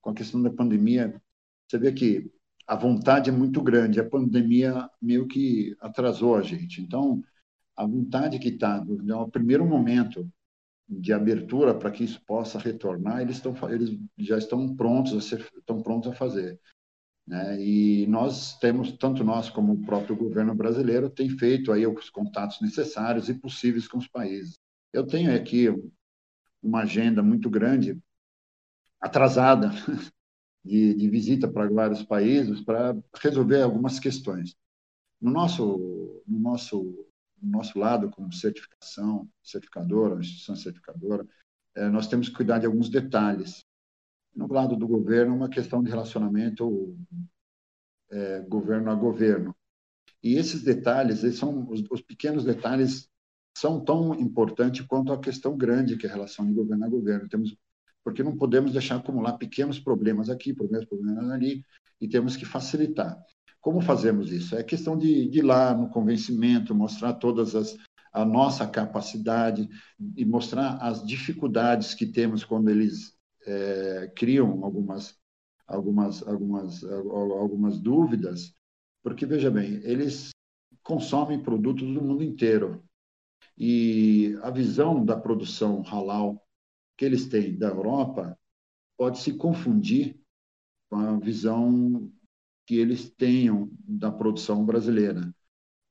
com 0.00 0.10
a 0.10 0.14
questão 0.14 0.42
da 0.42 0.50
pandemia, 0.50 1.20
você 1.68 1.78
vê 1.78 1.92
que 1.92 2.30
a 2.66 2.74
vontade 2.74 3.28
é 3.30 3.32
muito 3.32 3.62
grande, 3.62 4.00
a 4.00 4.08
pandemia 4.08 4.88
meio 5.00 5.28
que 5.28 5.76
atrasou 5.78 6.36
a 6.36 6.42
gente. 6.42 6.80
Então, 6.80 7.22
a 7.76 7.86
vontade 7.86 8.38
que 8.38 8.48
está 8.48 8.82
no 8.84 9.30
primeiro 9.30 9.64
momento 9.64 10.28
de 10.88 11.12
abertura 11.12 11.74
para 11.74 11.90
que 11.90 12.04
isso 12.04 12.20
possa 12.24 12.58
retornar, 12.58 13.20
eles 13.20 13.36
estão 13.36 13.54
eles 13.70 13.98
já 14.18 14.38
estão 14.38 14.74
prontos 14.74 15.12
a 15.14 15.20
ser, 15.20 15.46
estão 15.58 15.82
prontos 15.82 16.10
a 16.10 16.14
fazer. 16.14 16.58
Né? 17.26 17.60
E 17.60 18.06
nós 18.06 18.56
temos, 18.58 18.92
tanto 18.92 19.24
nós 19.24 19.50
como 19.50 19.72
o 19.72 19.84
próprio 19.84 20.14
governo 20.14 20.54
brasileiro, 20.54 21.10
tem 21.10 21.28
feito 21.28 21.72
aí 21.72 21.86
os 21.86 22.08
contatos 22.08 22.60
necessários 22.60 23.28
e 23.28 23.34
possíveis 23.34 23.88
com 23.88 23.98
os 23.98 24.06
países. 24.06 24.58
Eu 24.92 25.06
tenho 25.06 25.34
aqui 25.34 25.68
uma 26.62 26.82
agenda 26.82 27.22
muito 27.22 27.50
grande, 27.50 27.98
atrasada, 29.00 29.70
de, 30.64 30.94
de 30.94 31.08
visita 31.08 31.48
para 31.48 31.68
vários 31.68 32.02
países 32.02 32.60
para 32.60 32.96
resolver 33.20 33.62
algumas 33.62 33.98
questões. 33.98 34.56
No 35.20 35.30
nosso, 35.30 36.22
no 36.26 36.38
nosso, 36.38 37.06
no 37.40 37.50
nosso 37.50 37.78
lado, 37.78 38.10
como 38.10 38.32
certificação, 38.32 39.28
certificadora, 39.42 40.20
instituição 40.20 40.56
certificadora, 40.56 41.26
é, 41.74 41.88
nós 41.88 42.08
temos 42.08 42.28
que 42.28 42.34
cuidar 42.34 42.58
de 42.58 42.66
alguns 42.66 42.88
detalhes 42.88 43.64
no 44.36 44.52
lado 44.52 44.76
do 44.76 44.86
governo, 44.86 45.34
uma 45.34 45.48
questão 45.48 45.82
de 45.82 45.90
relacionamento 45.90 46.96
é, 48.10 48.40
governo 48.40 48.90
a 48.90 48.94
governo. 48.94 49.56
E 50.22 50.34
esses 50.34 50.62
detalhes, 50.62 51.24
eles 51.24 51.38
são 51.38 51.68
os, 51.70 51.82
os, 51.90 52.02
pequenos 52.02 52.44
detalhes 52.44 53.08
são 53.56 53.82
tão 53.82 54.14
importantes 54.14 54.86
quanto 54.86 55.12
a 55.12 55.18
questão 55.18 55.56
grande 55.56 55.96
que 55.96 56.06
é 56.06 56.10
a 56.10 56.12
relação 56.12 56.46
de 56.46 56.52
governo 56.52 56.84
a 56.84 56.88
governo. 56.88 57.28
Temos 57.28 57.56
porque 58.04 58.22
não 58.22 58.36
podemos 58.36 58.72
deixar 58.72 58.96
acumular 58.96 59.32
pequenos 59.32 59.80
problemas 59.80 60.30
aqui, 60.30 60.54
problemas, 60.54 60.86
problemas 60.86 61.28
ali, 61.28 61.64
e 62.00 62.06
temos 62.06 62.36
que 62.36 62.44
facilitar. 62.44 63.20
Como 63.60 63.80
fazemos 63.80 64.30
isso? 64.30 64.54
É 64.54 64.62
questão 64.62 64.96
de, 64.96 65.28
de 65.28 65.40
ir 65.40 65.42
lá 65.42 65.74
no 65.74 65.90
convencimento, 65.90 66.72
mostrar 66.72 67.14
todas 67.14 67.56
as 67.56 67.76
a 68.12 68.24
nossa 68.24 68.66
capacidade 68.66 69.68
e 70.16 70.24
mostrar 70.24 70.78
as 70.80 71.04
dificuldades 71.04 71.92
que 71.92 72.06
temos 72.06 72.42
quando 72.42 72.70
eles 72.70 73.15
é, 73.46 74.12
criam 74.16 74.64
algumas, 74.64 75.16
algumas, 75.66 76.26
algumas, 76.26 76.84
algumas 76.84 77.78
dúvidas, 77.78 78.54
porque, 79.02 79.24
veja 79.24 79.50
bem, 79.50 79.80
eles 79.84 80.30
consomem 80.82 81.42
produtos 81.42 81.86
do 81.86 82.02
mundo 82.02 82.22
inteiro. 82.22 82.82
E 83.56 84.36
a 84.42 84.50
visão 84.50 85.04
da 85.04 85.16
produção 85.16 85.82
halal 85.82 86.44
que 86.96 87.04
eles 87.04 87.26
têm 87.28 87.56
da 87.56 87.68
Europa 87.68 88.38
pode 88.96 89.18
se 89.18 89.34
confundir 89.34 90.18
com 90.90 90.96
a 90.96 91.18
visão 91.18 92.10
que 92.66 92.76
eles 92.76 93.08
tenham 93.10 93.70
da 93.86 94.10
produção 94.10 94.64
brasileira. 94.64 95.32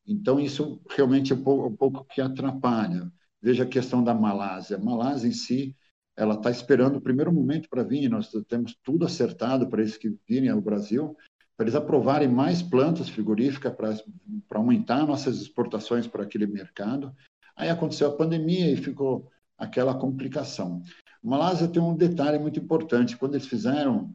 Então, 0.06 0.40
isso 0.40 0.82
realmente 0.90 1.34
é 1.34 1.36
um 1.36 1.44
pouco, 1.44 1.68
um 1.68 1.76
pouco 1.76 2.06
que 2.06 2.22
atrapalha. 2.22 3.12
Veja 3.42 3.64
a 3.64 3.68
questão 3.68 4.04
da 4.04 4.14
Malásia. 4.14 4.78
A 4.78 4.80
Malásia 4.80 5.28
em 5.28 5.32
si 5.32 5.76
ela 6.16 6.36
está 6.36 6.50
esperando 6.50 6.98
o 6.98 7.02
primeiro 7.02 7.32
momento 7.32 7.70
para 7.70 7.84
vir, 7.84 8.10
nós 8.10 8.32
temos 8.48 8.76
tudo 8.84 9.06
acertado 9.06 9.68
para 9.68 9.82
eles 9.82 9.98
que 9.98 10.16
virem 10.28 10.50
ao 10.50 10.62
Brasil, 10.62 11.16
para 11.58 11.66
eles 11.66 11.76
aprovarem 11.76 12.28
mais 12.28 12.62
plantas 12.62 13.10
frigoríficas 13.10 13.74
para 13.76 14.60
aumentar 14.60 15.06
nossas 15.06 15.42
exportações 15.42 16.08
para 16.08 16.24
aquele 16.24 16.48
mercado. 16.48 17.14
Aí 17.56 17.70
aconteceu 17.70 18.08
a 18.08 18.16
pandemia 18.16 18.72
e 18.72 18.78
ficou 18.78 19.30
aquela 19.58 19.94
complicação. 19.94 20.82
Malásia 21.22 21.68
tem 21.68 21.82
um 21.82 21.96
detalhe 21.96 22.40
muito 22.40 22.60
importante: 22.60 23.18
quando 23.18 23.36
eles 23.36 23.48
fizeram 23.48 24.14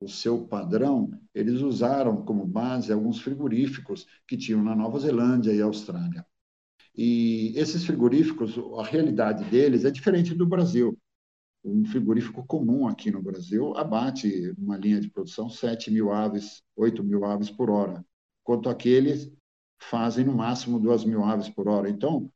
o 0.00 0.08
seu 0.08 0.46
padrão, 0.46 1.10
eles 1.34 1.60
usaram 1.60 2.24
como 2.24 2.46
base 2.46 2.92
alguns 2.92 3.20
frigoríficos 3.20 4.06
que 4.26 4.36
tinham 4.36 4.62
na 4.62 4.74
Nova 4.74 4.98
Zelândia 4.98 5.52
e 5.52 5.62
Austrália. 5.62 6.26
E 6.96 7.52
esses 7.56 7.84
frigoríficos, 7.84 8.54
a 8.78 8.84
realidade 8.84 9.44
deles 9.44 9.84
é 9.84 9.90
diferente 9.90 10.34
do 10.34 10.46
Brasil 10.46 10.96
um 11.64 11.84
frigorífico 11.86 12.44
comum 12.44 12.86
aqui 12.86 13.10
no 13.10 13.22
Brasil 13.22 13.74
abate 13.76 14.54
uma 14.58 14.76
linha 14.76 15.00
de 15.00 15.08
produção 15.08 15.48
7 15.48 15.90
mil 15.90 16.12
aves, 16.12 16.62
8 16.76 17.02
mil 17.02 17.24
aves 17.24 17.50
por 17.50 17.70
hora, 17.70 18.04
enquanto 18.42 18.68
aqueles 18.68 19.32
fazem 19.78 20.24
no 20.24 20.34
máximo 20.34 20.78
2 20.78 21.04
mil 21.04 21.24
aves 21.24 21.48
por 21.48 21.66
hora. 21.66 21.88
Então, 21.88 22.30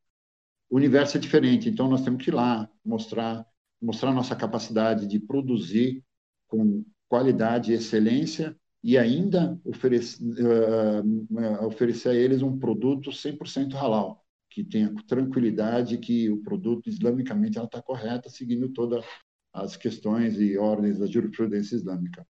o 0.70 0.76
universo 0.76 1.16
é 1.16 1.20
diferente. 1.20 1.68
Então, 1.68 1.88
nós 1.88 2.02
temos 2.02 2.22
que 2.22 2.30
ir 2.30 2.34
lá 2.34 2.68
mostrar, 2.84 3.46
mostrar 3.80 4.12
nossa 4.12 4.34
capacidade 4.34 5.06
de 5.06 5.18
produzir 5.18 6.02
com 6.46 6.84
qualidade 7.08 7.72
e 7.72 7.74
excelência 7.74 8.56
e 8.82 8.96
ainda 8.96 9.58
oferecer, 9.64 10.22
uh, 10.22 11.66
oferecer 11.66 12.10
a 12.10 12.14
eles 12.14 12.42
um 12.42 12.58
produto 12.58 13.10
100% 13.10 13.74
halal 13.74 14.24
que 14.50 14.64
tenha 14.64 14.94
tranquilidade 15.06 15.98
que 15.98 16.30
o 16.30 16.42
produto 16.42 16.88
islamicamente 16.88 17.58
ela 17.58 17.66
está 17.66 17.82
correta, 17.82 18.30
seguindo 18.30 18.68
todas 18.70 19.04
as 19.52 19.76
questões 19.76 20.38
e 20.40 20.56
ordens 20.56 20.98
da 20.98 21.06
jurisprudência 21.06 21.76
islâmica. 21.76 22.26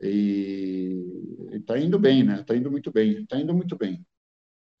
E 0.00 0.96
está 1.52 1.78
indo 1.78 1.98
bem, 1.98 2.22
né? 2.22 2.40
Está 2.40 2.56
indo 2.56 2.70
muito 2.70 2.90
bem, 2.90 3.22
está 3.22 3.38
indo 3.38 3.54
muito 3.54 3.76
bem. 3.76 4.04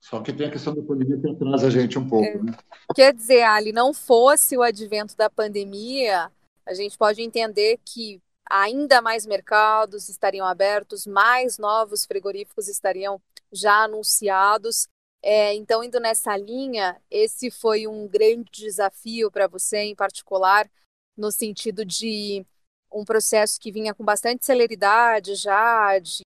Só 0.00 0.20
que 0.22 0.32
tem 0.32 0.46
a 0.46 0.50
questão 0.50 0.74
da 0.74 0.82
pandemia 0.82 1.20
que 1.20 1.28
atrasa 1.28 1.66
a 1.66 1.70
gente 1.70 1.98
um 1.98 2.08
pouco. 2.08 2.26
É. 2.26 2.42
Né? 2.42 2.52
Quer 2.94 3.12
dizer, 3.12 3.42
Ali, 3.42 3.72
não 3.72 3.92
fosse 3.92 4.56
o 4.56 4.62
advento 4.62 5.16
da 5.16 5.28
pandemia, 5.28 6.30
a 6.64 6.74
gente 6.74 6.96
pode 6.96 7.20
entender 7.20 7.78
que 7.84 8.22
ainda 8.48 9.02
mais 9.02 9.26
mercados 9.26 10.08
estariam 10.08 10.46
abertos, 10.46 11.06
mais 11.06 11.58
novos 11.58 12.04
frigoríficos 12.06 12.68
estariam 12.68 13.20
já 13.52 13.84
anunciados 13.84 14.86
é, 15.22 15.54
então, 15.54 15.82
indo 15.82 15.98
nessa 15.98 16.36
linha, 16.36 17.00
esse 17.10 17.50
foi 17.50 17.86
um 17.86 18.06
grande 18.06 18.50
desafio 18.52 19.30
para 19.30 19.48
você, 19.48 19.78
em 19.78 19.94
particular, 19.94 20.70
no 21.16 21.30
sentido 21.32 21.84
de 21.84 22.46
um 22.92 23.04
processo 23.04 23.58
que 23.60 23.72
vinha 23.72 23.94
com 23.94 24.04
bastante 24.04 24.44
celeridade 24.44 25.34
já, 25.34 25.98
de 25.98 26.22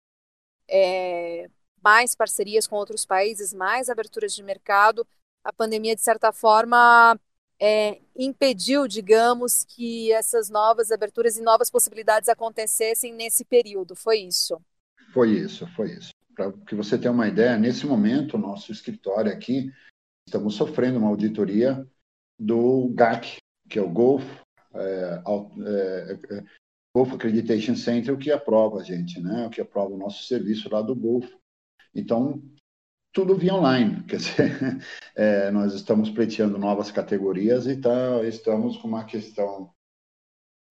é, 0.68 1.50
mais 1.84 2.16
parcerias 2.16 2.68
com 2.68 2.76
outros 2.76 3.06
países, 3.06 3.54
mais 3.54 3.90
aberturas 3.90 4.34
de 4.34 4.44
mercado, 4.44 5.08
a 5.44 5.54
pandemia, 5.54 5.96
de 5.96 6.02
certa 6.02 6.32
forma, 6.32 7.18
é, 7.60 8.02
impediu, 8.16 8.88
digamos, 8.88 9.64
que 9.64 10.12
essas 10.12 10.50
novas 10.50 10.92
aberturas 10.92 11.38
e 11.38 11.42
novas 11.42 11.70
possibilidades 11.70 12.28
acontecessem 12.28 13.14
nesse 13.14 13.46
período. 13.46 13.96
Foi 13.96 14.20
isso? 14.20 14.60
Foi 15.14 15.30
isso, 15.30 15.68
foi 15.76 15.92
isso. 15.94 16.12
Para 16.40 16.54
que 16.54 16.74
você 16.74 16.98
tenha 16.98 17.12
uma 17.12 17.28
ideia, 17.28 17.58
nesse 17.58 17.86
momento, 17.86 18.36
o 18.36 18.40
nosso 18.40 18.72
escritório 18.72 19.30
aqui, 19.30 19.74
estamos 20.26 20.56
sofrendo 20.56 20.98
uma 20.98 21.10
auditoria 21.10 21.86
do 22.40 22.88
GAC, 22.94 23.40
que 23.70 23.78
é 23.78 23.82
o 23.82 23.90
Golf, 23.90 24.24
é, 24.74 25.22
é, 25.22 26.14
é, 26.38 26.44
Golf 26.96 27.12
Accreditation 27.12 27.76
Center, 27.76 28.14
o 28.14 28.18
que 28.18 28.32
aprova 28.32 28.80
a 28.80 28.84
gente, 28.84 29.20
né? 29.20 29.48
o 29.48 29.50
que 29.50 29.60
aprova 29.60 29.94
o 29.94 29.98
nosso 29.98 30.24
serviço 30.24 30.70
lá 30.72 30.82
do 30.82 30.96
Golf. 30.96 31.30
Então, 31.94 32.42
tudo 33.12 33.36
via 33.36 33.56
online, 33.56 34.02
quer 34.06 34.16
dizer, 34.16 34.58
é, 35.18 35.52
nós 35.52 35.74
estamos 35.74 36.10
pleiteando 36.10 36.58
novas 36.58 36.90
categorias 36.90 37.68
e 37.68 37.76
tá, 37.76 38.24
estamos 38.24 38.78
com 38.78 38.88
uma 38.88 39.04
questão 39.04 39.74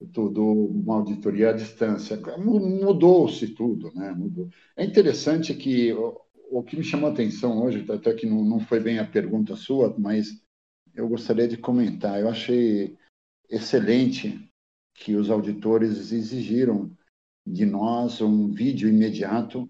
tudo 0.07 0.45
uma 0.45 0.97
auditoria 0.97 1.51
à 1.51 1.53
distância. 1.53 2.17
Mudou-se 2.39 3.49
tudo, 3.49 3.93
né? 3.95 4.13
Mudou. 4.13 4.49
É 4.77 4.85
interessante 4.85 5.55
que 5.55 5.93
o, 5.93 6.21
o, 6.51 6.63
que 6.63 6.77
me 6.77 6.85
chamou 6.85 7.11
a 7.11 7.13
atenção 7.13 7.63
hoje, 7.63 7.85
até 7.91 8.15
que 8.15 8.27
não, 8.27 8.45
não 8.45 8.61
foi 8.61 8.81
bem 8.81 8.99
a 8.99 9.07
pergunta 9.07 9.57
sua, 9.57 9.95
mas 9.99 10.43
eu 10.95 11.09
gostaria 11.09 11.49
de 11.49 11.57
comentar. 11.57 12.21
Eu 12.21 12.29
achei 12.29 12.97
excelente 13.51 14.49
que 14.95 15.15
os 15.15 15.31
auditores 15.31 16.13
exigiram 16.13 16.91
de 17.47 17.65
nós 17.65 18.21
um 18.21 18.49
vídeo 18.49 18.89
imediato 18.89 19.69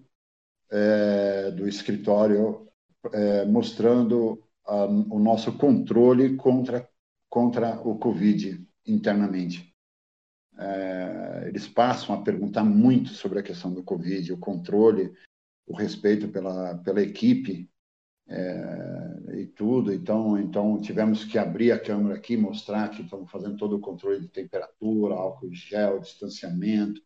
é, 0.71 1.51
do 1.51 1.67
escritório 1.67 2.67
é, 3.13 3.45
mostrando 3.45 4.43
a, 4.65 4.85
o 4.85 5.19
nosso 5.19 5.57
controle 5.57 6.35
contra, 6.35 6.87
contra 7.29 7.79
o 7.81 7.97
Covid 7.97 8.65
internamente. 8.85 9.68
É, 10.61 11.45
eles 11.47 11.67
passam 11.67 12.13
a 12.13 12.21
perguntar 12.21 12.65
muito 12.65 13.09
sobre 13.09 13.39
a 13.39 13.43
questão 13.43 13.73
do 13.73 13.81
Covid, 13.81 14.33
o 14.33 14.37
controle, 14.37 15.13
o 15.65 15.73
respeito 15.73 16.27
pela, 16.27 16.77
pela 16.79 17.01
equipe 17.01 17.69
é, 18.27 19.39
e 19.39 19.45
tudo. 19.47 19.93
Então, 19.93 20.37
então, 20.37 20.81
tivemos 20.81 21.23
que 21.23 21.37
abrir 21.37 21.71
a 21.71 21.79
câmera 21.79 22.15
aqui, 22.15 22.35
mostrar 22.35 22.89
que 22.89 23.03
estamos 23.03 23.31
fazendo 23.31 23.55
todo 23.55 23.77
o 23.77 23.79
controle 23.79 24.19
de 24.19 24.27
temperatura, 24.27 25.15
álcool 25.15 25.53
gel, 25.53 25.99
distanciamento, 25.99 27.01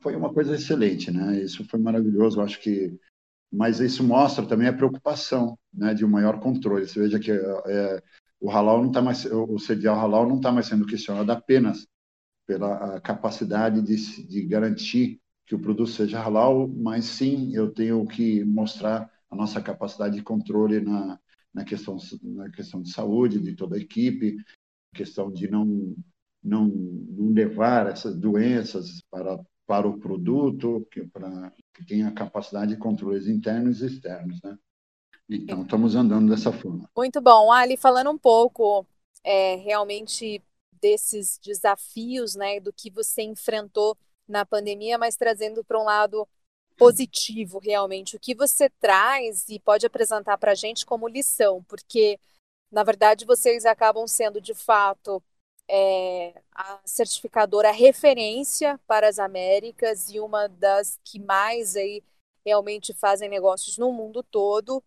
foi 0.00 0.16
uma 0.16 0.32
coisa 0.32 0.54
excelente, 0.54 1.10
né? 1.10 1.38
Isso 1.42 1.62
foi 1.66 1.78
maravilhoso. 1.78 2.40
Eu 2.40 2.44
acho 2.44 2.60
que, 2.60 2.98
mas 3.52 3.80
isso 3.80 4.02
mostra 4.02 4.46
também 4.46 4.68
a 4.68 4.72
preocupação, 4.72 5.58
né, 5.72 5.92
de 5.92 6.04
um 6.04 6.08
maior 6.08 6.40
controle. 6.40 6.88
Você 6.88 6.98
veja 6.98 7.20
que 7.20 7.30
é, 7.30 8.02
o 8.40 8.48
halal 8.48 8.80
não 8.80 8.88
está 8.88 9.02
mais, 9.02 9.26
o 9.26 9.58
sedial 9.58 9.96
halal 9.98 10.26
não 10.26 10.36
está 10.36 10.50
mais 10.50 10.66
sendo 10.66 10.86
questionado 10.86 11.30
apenas 11.30 11.86
pela 12.50 13.00
capacidade 13.00 13.80
de, 13.80 14.26
de 14.26 14.42
garantir 14.42 15.20
que 15.46 15.54
o 15.54 15.60
produto 15.60 15.88
seja 15.88 16.20
halal, 16.20 16.66
mas 16.66 17.04
sim 17.04 17.54
eu 17.54 17.72
tenho 17.72 18.04
que 18.08 18.44
mostrar 18.44 19.08
a 19.30 19.36
nossa 19.36 19.60
capacidade 19.60 20.16
de 20.16 20.22
controle 20.22 20.80
na, 20.80 21.16
na 21.54 21.64
questão 21.64 21.96
na 22.24 22.50
questão 22.50 22.82
de 22.82 22.90
saúde 22.90 23.38
de 23.38 23.54
toda 23.54 23.76
a 23.76 23.78
equipe, 23.78 24.36
questão 24.92 25.30
de 25.30 25.48
não 25.48 25.94
não, 26.42 26.66
não 26.66 27.32
levar 27.32 27.86
essas 27.86 28.16
doenças 28.16 29.00
para 29.08 29.38
para 29.64 29.86
o 29.86 30.00
produto, 30.00 30.84
que, 30.90 31.06
para, 31.06 31.52
que 31.72 31.86
tenha 31.86 32.10
capacidade 32.10 32.74
de 32.74 32.76
controles 32.76 33.28
internos 33.28 33.80
e 33.80 33.86
externos, 33.86 34.42
né? 34.42 34.58
Então, 35.28 35.62
estamos 35.62 35.94
andando 35.94 36.28
dessa 36.28 36.52
forma. 36.52 36.90
Muito 36.96 37.20
bom. 37.20 37.52
Ali, 37.52 37.76
falando 37.76 38.10
um 38.10 38.18
pouco 38.18 38.84
é, 39.22 39.54
realmente 39.54 40.42
desses 40.80 41.38
desafios, 41.38 42.34
né, 42.34 42.60
do 42.60 42.72
que 42.72 42.90
você 42.90 43.22
enfrentou 43.22 43.96
na 44.26 44.44
pandemia, 44.46 44.98
mas 44.98 45.16
trazendo 45.16 45.64
para 45.64 45.80
um 45.80 45.84
lado 45.84 46.26
positivo, 46.76 47.58
realmente, 47.58 48.16
o 48.16 48.20
que 48.20 48.34
você 48.34 48.70
traz 48.70 49.48
e 49.48 49.58
pode 49.60 49.84
apresentar 49.86 50.38
para 50.38 50.52
a 50.52 50.54
gente 50.54 50.86
como 50.86 51.08
lição, 51.08 51.62
porque, 51.64 52.18
na 52.70 52.82
verdade, 52.82 53.26
vocês 53.26 53.66
acabam 53.66 54.06
sendo, 54.06 54.40
de 54.40 54.54
fato, 54.54 55.22
é 55.68 56.34
a 56.52 56.80
certificadora 56.84 57.70
referência 57.70 58.80
para 58.86 59.08
as 59.08 59.18
Américas 59.18 60.10
e 60.10 60.18
uma 60.18 60.48
das 60.48 60.98
que 61.04 61.18
mais 61.20 61.76
aí 61.76 62.02
realmente 62.44 62.94
fazem 62.94 63.28
negócios 63.28 63.78
no 63.78 63.92
mundo 63.92 64.22
todo. 64.22 64.82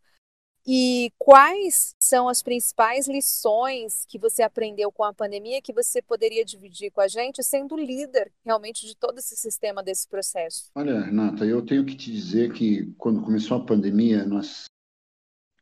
E 0.65 1.11
quais 1.17 1.93
são 1.99 2.29
as 2.29 2.41
principais 2.41 3.07
lições 3.07 4.05
que 4.07 4.17
você 4.17 4.41
aprendeu 4.41 4.91
com 4.91 5.03
a 5.03 5.13
pandemia 5.13 5.61
que 5.61 5.73
você 5.73 6.01
poderia 6.01 6.45
dividir 6.45 6.89
com 6.89 7.01
a 7.01 7.07
gente, 7.07 7.43
sendo 7.43 7.75
líder 7.75 8.31
realmente 8.45 8.87
de 8.87 8.95
todo 8.95 9.17
esse 9.17 9.35
sistema 9.35 9.83
desse 9.83 10.07
processo? 10.07 10.71
Olha, 10.73 11.01
Renata, 11.01 11.45
eu 11.45 11.65
tenho 11.65 11.85
que 11.85 11.95
te 11.95 12.11
dizer 12.11 12.53
que 12.53 12.93
quando 12.97 13.21
começou 13.21 13.57
a 13.57 13.65
pandemia, 13.65 14.25
nós 14.25 14.65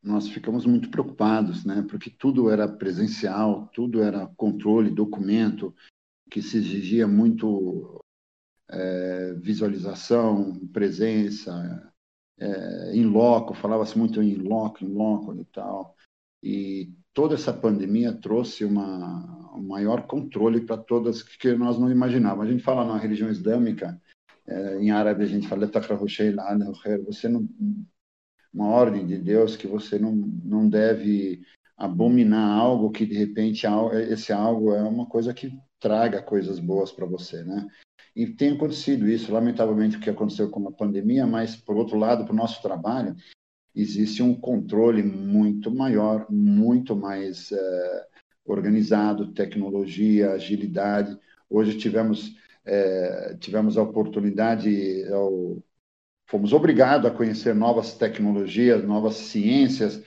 nós 0.03 0.27
ficamos 0.27 0.65
muito 0.65 0.89
preocupados, 0.89 1.63
né? 1.63 1.85
Porque 1.87 2.09
tudo 2.09 2.49
era 2.49 2.67
presencial, 2.67 3.67
tudo 3.67 4.01
era 4.01 4.25
controle, 4.35 4.89
documento, 4.89 5.75
que 6.29 6.41
se 6.41 6.57
exigia 6.57 7.07
muito 7.07 7.99
é, 8.67 9.33
visualização, 9.33 10.67
presença, 10.69 11.90
é, 12.41 12.95
in 12.95 13.05
loco, 13.05 13.53
falava-se 13.53 13.97
muito 13.97 14.21
em 14.21 14.33
loco, 14.35 14.83
in 14.83 14.87
loco 14.87 15.33
e 15.35 15.45
tal. 15.45 15.95
E 16.43 16.91
toda 17.13 17.35
essa 17.35 17.53
pandemia 17.53 18.11
trouxe 18.11 18.65
uma, 18.65 19.55
um 19.55 19.61
maior 19.61 20.07
controle 20.07 20.61
para 20.61 20.77
todas 20.77 21.21
que 21.21 21.53
nós 21.53 21.77
não 21.77 21.91
imaginávamos. 21.91 22.47
A 22.47 22.51
gente 22.51 22.63
fala 22.63 22.83
na 22.83 22.97
religião 22.97 23.29
islâmica, 23.29 24.01
é, 24.47 24.77
em 24.79 24.89
árabe 24.89 25.23
a 25.23 25.27
gente 25.27 25.47
fala, 25.47 25.69
você 27.05 27.29
não 27.29 27.47
uma 28.53 28.67
ordem 28.67 29.05
de 29.05 29.17
Deus 29.17 29.55
que 29.55 29.67
você 29.67 29.97
não, 29.97 30.13
não 30.13 30.67
deve 30.67 31.41
abominar 31.77 32.59
algo 32.59 32.91
que 32.91 33.05
de 33.05 33.15
repente 33.15 33.65
esse 34.09 34.33
algo 34.33 34.73
é 34.73 34.83
uma 34.83 35.05
coisa 35.05 35.33
que 35.33 35.57
traga 35.79 36.21
coisas 36.21 36.59
boas 36.59 36.91
para 36.91 37.05
você, 37.05 37.43
né? 37.43 37.67
E 38.15 38.27
tem 38.27 38.53
acontecido 38.53 39.07
isso, 39.07 39.31
lamentavelmente, 39.31 39.97
o 39.97 39.99
que 39.99 40.09
aconteceu 40.09 40.49
com 40.49 40.67
a 40.67 40.71
pandemia, 40.71 41.25
mas, 41.25 41.55
por 41.55 41.77
outro 41.77 41.97
lado, 41.97 42.25
para 42.25 42.33
o 42.33 42.35
nosso 42.35 42.61
trabalho, 42.61 43.15
existe 43.73 44.21
um 44.21 44.35
controle 44.35 45.01
muito 45.01 45.73
maior, 45.73 46.25
muito 46.29 46.95
mais 46.95 47.51
é, 47.51 48.07
organizado, 48.45 49.31
tecnologia, 49.33 50.31
agilidade. 50.31 51.17
Hoje 51.49 51.77
tivemos, 51.77 52.35
é, 52.65 53.37
tivemos 53.39 53.77
a 53.77 53.83
oportunidade, 53.83 55.05
fomos 56.27 56.51
obrigados 56.51 57.09
a 57.09 57.15
conhecer 57.15 57.55
novas 57.55 57.97
tecnologias, 57.97 58.83
novas 58.83 59.15
ciências 59.15 60.03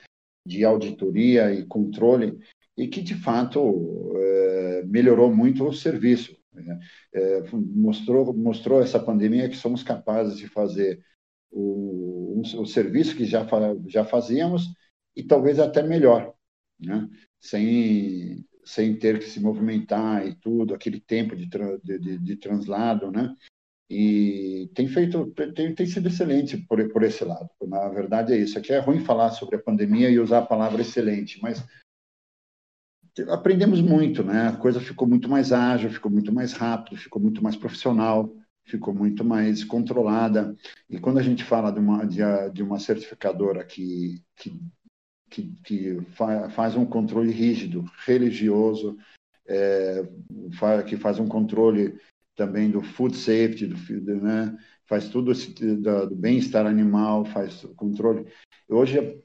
de 0.47 0.62
auditoria 0.62 1.55
e 1.55 1.64
controle, 1.64 2.38
e 2.77 2.87
que, 2.87 3.01
de 3.01 3.14
fato, 3.14 4.12
é, 4.17 4.83
melhorou 4.85 5.35
muito 5.35 5.67
o 5.67 5.73
serviço. 5.73 6.37
Né? 6.55 6.81
É, 7.12 7.43
mostrou, 7.53 8.33
mostrou 8.33 8.83
essa 8.83 8.99
pandemia 8.99 9.49
que 9.49 9.57
somos 9.57 9.83
capazes 9.83 10.37
de 10.37 10.49
fazer 10.49 11.03
o, 11.51 12.43
o 12.59 12.67
serviço 12.67 13.17
que 13.17 13.25
já, 13.25 13.47
já 13.87 14.05
fazíamos 14.05 14.64
e 15.17 15.23
talvez 15.23 15.59
até 15.59 15.83
melhor, 15.83 16.35
né? 16.79 17.09
sem, 17.40 18.45
sem 18.64 18.97
ter 18.97 19.19
que 19.19 19.27
se 19.27 19.40
movimentar 19.40 20.27
e 20.27 20.35
tudo, 20.35 20.75
aquele 20.75 21.01
tempo 21.01 21.37
de, 21.37 21.47
de, 21.47 21.99
de, 21.99 22.19
de 22.19 22.37
translado, 22.37 23.11
né? 23.11 23.35
e 23.88 24.71
tem 24.75 24.88
feito 24.88 25.31
tem, 25.55 25.75
tem 25.75 25.87
sido 25.87 26.09
excelente 26.09 26.57
por, 26.57 26.87
por 26.90 27.03
esse 27.03 27.25
lado. 27.25 27.49
Na 27.62 27.88
verdade 27.88 28.33
é 28.33 28.38
isso. 28.38 28.59
Aqui 28.59 28.73
é 28.73 28.79
ruim 28.79 29.05
falar 29.05 29.31
sobre 29.31 29.57
a 29.57 29.62
pandemia 29.62 30.11
e 30.11 30.19
usar 30.19 30.38
a 30.38 30.47
palavra 30.47 30.81
excelente, 30.81 31.40
mas 31.43 31.64
aprendemos 33.29 33.81
muito, 33.81 34.22
né? 34.22 34.48
A 34.48 34.57
coisa 34.57 34.81
ficou 34.81 35.07
muito 35.07 35.29
mais 35.29 35.53
ágil, 35.53 35.90
ficou 35.90 36.11
muito 36.11 36.33
mais 36.33 36.53
rápido, 36.53 36.96
ficou 36.96 37.20
muito 37.20 37.42
mais 37.42 37.57
profissional, 37.57 38.35
ficou 38.64 38.94
muito 38.94 39.24
mais 39.24 39.62
controlada. 39.62 40.57
E 40.88 40.98
quando 40.98 41.18
a 41.18 41.22
gente 41.22 41.44
fala 41.44 41.70
de 41.70 41.79
uma 41.79 42.05
de, 42.05 42.20
de 42.53 42.62
uma 42.62 42.79
certificadora 42.79 43.64
que 43.64 44.22
que, 44.37 44.61
que, 45.31 45.55
que 45.64 45.98
faz 46.50 46.77
um 46.77 46.85
controle 46.85 47.33
rígido, 47.33 47.85
religioso, 48.05 48.96
é, 49.46 50.07
que 50.87 50.96
faz 50.96 51.18
um 51.18 51.27
controle 51.27 51.98
também 52.37 52.70
do 52.70 52.83
food 52.83 53.16
safety, 53.16 53.66
do, 53.66 54.14
né? 54.20 54.57
faz 54.87 55.09
tudo 55.09 55.33
esse, 55.33 55.53
do, 55.53 56.09
do 56.09 56.14
bem-estar 56.14 56.66
animal, 56.66 57.24
faz 57.24 57.64
controle. 57.77 58.27
Hoje, 58.68 59.20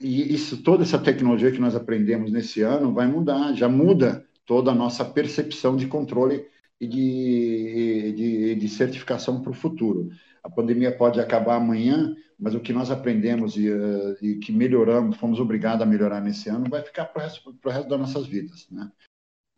e 0.00 0.34
isso, 0.34 0.62
toda 0.62 0.82
essa 0.82 0.98
tecnologia 0.98 1.52
que 1.52 1.60
nós 1.60 1.76
aprendemos 1.76 2.32
nesse 2.32 2.62
ano 2.62 2.92
vai 2.92 3.06
mudar, 3.06 3.52
já 3.52 3.68
muda 3.68 4.26
toda 4.46 4.70
a 4.70 4.74
nossa 4.74 5.04
percepção 5.04 5.76
de 5.76 5.86
controle 5.86 6.46
e 6.80 6.86
de, 6.86 8.12
de, 8.16 8.54
de 8.54 8.68
certificação 8.68 9.42
para 9.42 9.50
o 9.50 9.54
futuro. 9.54 10.08
A 10.42 10.48
pandemia 10.48 10.90
pode 10.90 11.20
acabar 11.20 11.56
amanhã, 11.56 12.16
mas 12.38 12.54
o 12.54 12.60
que 12.60 12.72
nós 12.72 12.90
aprendemos 12.90 13.56
e, 13.56 13.68
uh, 13.68 14.16
e 14.22 14.36
que 14.36 14.50
melhoramos, 14.50 15.18
fomos 15.18 15.38
obrigados 15.38 15.82
a 15.82 15.86
melhorar 15.86 16.22
nesse 16.22 16.48
ano, 16.48 16.70
vai 16.70 16.82
ficar 16.82 17.04
para 17.04 17.20
o 17.20 17.24
resto, 17.26 17.54
resto 17.66 17.88
das 17.88 18.00
nossas 18.00 18.26
vidas. 18.26 18.66
Né? 18.70 18.90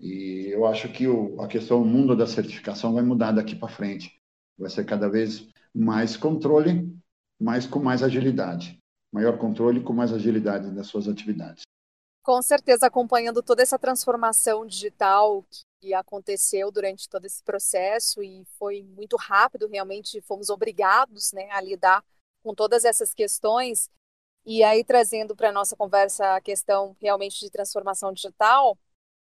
E 0.00 0.48
eu 0.50 0.66
acho 0.66 0.88
que 0.88 1.06
o, 1.06 1.40
a 1.40 1.46
questão, 1.46 1.80
o 1.80 1.86
mundo 1.86 2.16
da 2.16 2.26
certificação 2.26 2.92
vai 2.92 3.04
mudar 3.04 3.30
daqui 3.30 3.54
para 3.54 3.68
frente. 3.68 4.12
Vai 4.58 4.68
ser 4.68 4.84
cada 4.84 5.08
vez 5.08 5.48
mais 5.72 6.16
controle, 6.16 6.92
mas 7.40 7.64
com 7.64 7.78
mais 7.78 8.02
agilidade. 8.02 8.81
Maior 9.12 9.38
controle 9.38 9.82
com 9.82 9.92
mais 9.92 10.12
agilidade 10.12 10.70
das 10.70 10.86
suas 10.86 11.06
atividades. 11.06 11.62
Com 12.22 12.40
certeza, 12.40 12.86
acompanhando 12.86 13.42
toda 13.42 13.62
essa 13.62 13.78
transformação 13.78 14.64
digital 14.64 15.44
que 15.80 15.92
aconteceu 15.92 16.70
durante 16.70 17.08
todo 17.08 17.24
esse 17.24 17.42
processo 17.42 18.22
e 18.22 18.44
foi 18.58 18.82
muito 18.82 19.16
rápido, 19.16 19.66
realmente 19.66 20.20
fomos 20.22 20.48
obrigados 20.48 21.32
né, 21.32 21.50
a 21.50 21.60
lidar 21.60 22.04
com 22.42 22.54
todas 22.54 22.84
essas 22.84 23.12
questões. 23.12 23.90
E 24.46 24.62
aí, 24.62 24.84
trazendo 24.84 25.34
para 25.34 25.48
a 25.48 25.52
nossa 25.52 25.76
conversa 25.76 26.36
a 26.36 26.40
questão 26.40 26.96
realmente 27.00 27.40
de 27.40 27.50
transformação 27.50 28.12
digital, 28.12 28.78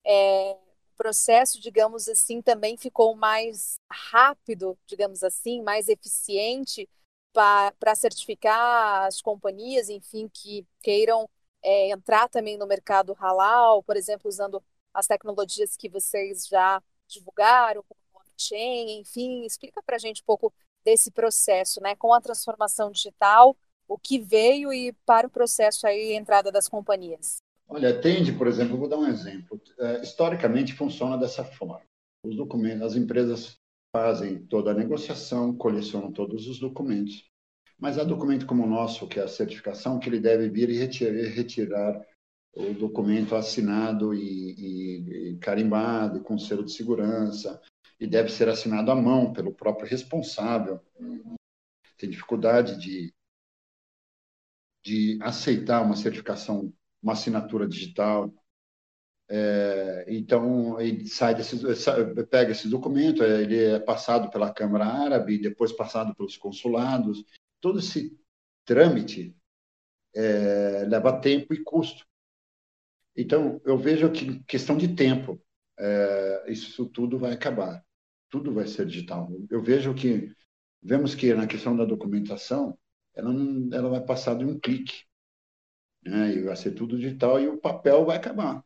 é, 0.07 0.57
processo, 0.96 1.59
digamos 1.59 2.07
assim, 2.09 2.42
também 2.42 2.76
ficou 2.76 3.16
mais 3.16 3.81
rápido, 3.90 4.79
digamos 4.87 5.22
assim, 5.24 5.62
mais 5.62 5.88
eficiente 5.88 6.87
para 7.32 7.94
certificar 7.94 9.06
as 9.06 9.20
companhias, 9.20 9.88
enfim, 9.88 10.28
que 10.32 10.66
queiram 10.82 11.28
é, 11.62 11.90
entrar 11.90 12.28
também 12.28 12.56
no 12.56 12.66
mercado 12.66 13.12
halal, 13.14 13.82
por 13.82 13.96
exemplo, 13.96 14.28
usando 14.28 14.62
as 14.92 15.06
tecnologias 15.06 15.76
que 15.76 15.88
vocês 15.88 16.46
já 16.46 16.82
divulgaram, 17.08 17.84
como 17.88 18.00
blockchain, 18.12 19.00
enfim, 19.00 19.44
explica 19.44 19.82
para 19.82 19.96
a 19.96 19.98
gente 19.98 20.22
um 20.22 20.26
pouco 20.26 20.52
desse 20.84 21.10
processo, 21.10 21.80
né, 21.80 21.94
com 21.96 22.12
a 22.12 22.20
transformação 22.20 22.90
digital, 22.90 23.56
o 23.86 23.98
que 23.98 24.18
veio 24.18 24.72
e 24.72 24.92
para 25.04 25.26
o 25.26 25.30
processo 25.30 25.86
aí 25.86 26.14
entrada 26.14 26.50
das 26.50 26.68
companhias. 26.68 27.38
Olha, 27.68 27.90
atende, 27.90 28.32
por 28.32 28.46
exemplo, 28.46 28.76
vou 28.76 28.88
dar 28.88 28.96
um 28.96 29.06
exemplo. 29.06 29.60
É, 29.78 30.00
historicamente 30.02 30.72
funciona 30.72 31.16
dessa 31.16 31.44
forma. 31.44 31.82
Os 32.24 32.36
documentos, 32.36 32.82
as 32.82 32.96
empresas 32.96 33.60
fazem 33.92 34.44
toda 34.46 34.70
a 34.70 34.74
negociação, 34.74 35.55
colecionam 35.57 36.12
todos 36.12 36.46
os 36.46 36.59
documentos. 36.59 37.29
Mas 37.79 37.98
há 37.98 38.05
documento 38.05 38.46
como 38.46 38.64
o 38.64 38.68
nosso, 38.68 39.09
que 39.09 39.18
é 39.18 39.22
a 39.22 39.29
certificação, 39.29 39.98
que 39.98 40.09
ele 40.09 40.20
deve 40.20 40.48
vir 40.48 40.68
e 40.68 40.79
retirar, 40.79 41.12
retirar 41.35 42.07
o 42.55 42.74
documento 42.74 43.35
assinado 43.35 44.12
e, 44.12 44.20
e, 44.20 45.31
e 45.31 45.38
carimbado, 45.38 46.22
com 46.22 46.38
selo 46.38 46.64
de 46.64 46.72
segurança, 46.72 47.61
e 47.98 48.07
deve 48.07 48.31
ser 48.31 48.48
assinado 48.48 48.90
à 48.90 48.94
mão 48.94 49.33
pelo 49.33 49.55
próprio 49.55 49.88
responsável. 49.88 50.81
Tem 51.96 52.09
dificuldade 52.09 52.79
de, 52.79 53.14
de 54.85 55.18
aceitar 55.22 55.83
uma 55.83 55.96
certificação 55.96 56.72
uma 57.03 57.14
assinatura 57.14 57.66
digital. 57.66 58.33
É, 59.32 60.06
então, 60.08 60.80
ele 60.80 61.06
sai 61.06 61.36
desse, 61.36 61.56
pega 62.28 62.50
esse 62.50 62.68
documento, 62.68 63.22
ele 63.22 63.62
é 63.62 63.78
passado 63.78 64.28
pela 64.28 64.52
Câmara 64.52 64.84
Árabe, 64.84 65.38
depois 65.38 65.70
passado 65.72 66.12
pelos 66.16 66.36
consulados. 66.36 67.24
Todo 67.60 67.78
esse 67.78 68.18
trâmite 68.64 69.36
é, 70.14 70.84
leva 70.88 71.20
tempo 71.20 71.54
e 71.54 71.62
custo. 71.62 72.04
Então, 73.16 73.60
eu 73.64 73.78
vejo 73.78 74.10
que 74.10 74.42
questão 74.44 74.76
de 74.76 74.88
tempo, 74.96 75.40
é, 75.78 76.44
isso 76.48 76.86
tudo 76.86 77.16
vai 77.16 77.32
acabar. 77.32 77.84
Tudo 78.28 78.52
vai 78.52 78.66
ser 78.66 78.86
digital. 78.86 79.30
Eu 79.48 79.62
vejo 79.62 79.94
que, 79.94 80.34
vemos 80.82 81.14
que 81.14 81.32
na 81.34 81.46
questão 81.46 81.76
da 81.76 81.84
documentação, 81.84 82.76
ela, 83.14 83.32
não, 83.32 83.72
ela 83.72 83.88
vai 83.88 84.00
passar 84.00 84.34
de 84.36 84.44
um 84.44 84.58
clique 84.58 85.04
né? 86.04 86.32
e 86.32 86.42
vai 86.42 86.56
ser 86.56 86.72
tudo 86.72 86.98
digital 86.98 87.40
e 87.40 87.46
o 87.46 87.58
papel 87.58 88.04
vai 88.04 88.16
acabar. 88.16 88.64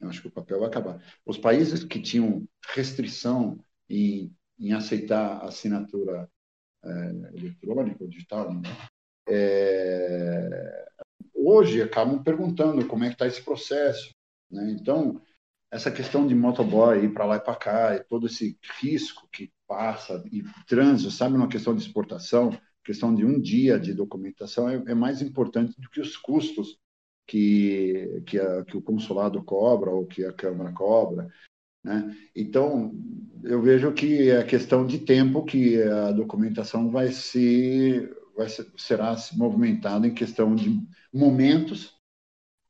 Eu 0.00 0.08
acho 0.08 0.20
que 0.20 0.28
o 0.28 0.32
papel 0.32 0.60
vai 0.60 0.68
acabar. 0.68 1.02
Os 1.24 1.38
países 1.38 1.84
que 1.84 2.00
tinham 2.00 2.46
restrição 2.74 3.58
em, 3.88 4.34
em 4.58 4.72
aceitar 4.72 5.44
assinatura 5.44 6.28
é, 6.84 6.88
eletrônica 7.34 8.02
ou 8.02 8.08
digital, 8.08 8.52
né? 8.52 8.62
é, 9.28 10.86
hoje 11.34 11.82
acabam 11.82 12.22
perguntando 12.22 12.86
como 12.86 13.04
é 13.04 13.08
que 13.08 13.14
está 13.14 13.26
esse 13.26 13.42
processo. 13.42 14.14
Né? 14.50 14.70
Então, 14.70 15.20
essa 15.70 15.90
questão 15.90 16.26
de 16.26 16.34
motoboy 16.34 17.04
ir 17.04 17.12
para 17.12 17.24
lá 17.24 17.36
e 17.36 17.40
para 17.40 17.56
cá, 17.56 17.96
e 17.96 18.04
todo 18.04 18.26
esse 18.26 18.58
risco 18.80 19.28
que 19.32 19.52
passa, 19.66 20.22
e 20.30 20.44
trânsito, 20.66 21.10
sabe, 21.10 21.36
uma 21.36 21.48
questão 21.48 21.74
de 21.74 21.82
exportação, 21.82 22.56
questão 22.84 23.12
de 23.12 23.24
um 23.24 23.40
dia 23.40 23.80
de 23.80 23.92
documentação 23.92 24.68
é, 24.68 24.76
é 24.86 24.94
mais 24.94 25.20
importante 25.20 25.78
do 25.80 25.90
que 25.90 26.00
os 26.00 26.16
custos 26.16 26.78
que, 27.26 28.22
que, 28.26 28.38
a, 28.38 28.64
que, 28.64 28.76
o 28.76 28.82
consulado 28.82 29.42
cobra 29.42 29.90
ou 29.90 30.06
que 30.06 30.24
a 30.24 30.32
Câmara 30.32 30.72
cobra. 30.72 31.28
Né? 31.84 32.16
Então, 32.34 32.92
eu 33.44 33.60
vejo 33.60 33.92
que 33.92 34.30
é 34.30 34.42
questão 34.44 34.86
de 34.86 34.98
tempo 34.98 35.44
que 35.44 35.82
a 35.82 36.12
documentação 36.12 36.90
vai 36.90 37.08
se 37.08 38.08
vai 38.36 38.48
ser, 38.48 38.70
será 38.76 39.16
se 39.16 39.36
movimentada 39.36 40.06
em 40.06 40.14
questão 40.14 40.54
de 40.54 40.80
momentos 41.12 41.96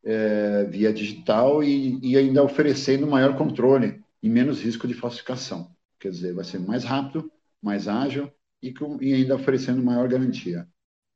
é, 0.04 0.64
via 0.64 0.92
digital 0.92 1.62
e, 1.64 1.98
e 2.00 2.16
ainda 2.16 2.42
oferecendo 2.42 3.06
maior 3.06 3.36
controle 3.36 4.00
e 4.22 4.28
menos 4.28 4.62
risco 4.62 4.86
de 4.86 4.94
falsificação. 4.94 5.74
Quer 5.98 6.10
dizer, 6.10 6.34
vai 6.34 6.44
ser 6.44 6.60
mais 6.60 6.84
rápido, 6.84 7.30
mais 7.60 7.88
ágil 7.88 8.30
e, 8.62 8.72
com, 8.72 9.02
e 9.02 9.12
ainda 9.12 9.34
oferecendo 9.34 9.82
maior 9.82 10.08
garantia. 10.08 10.68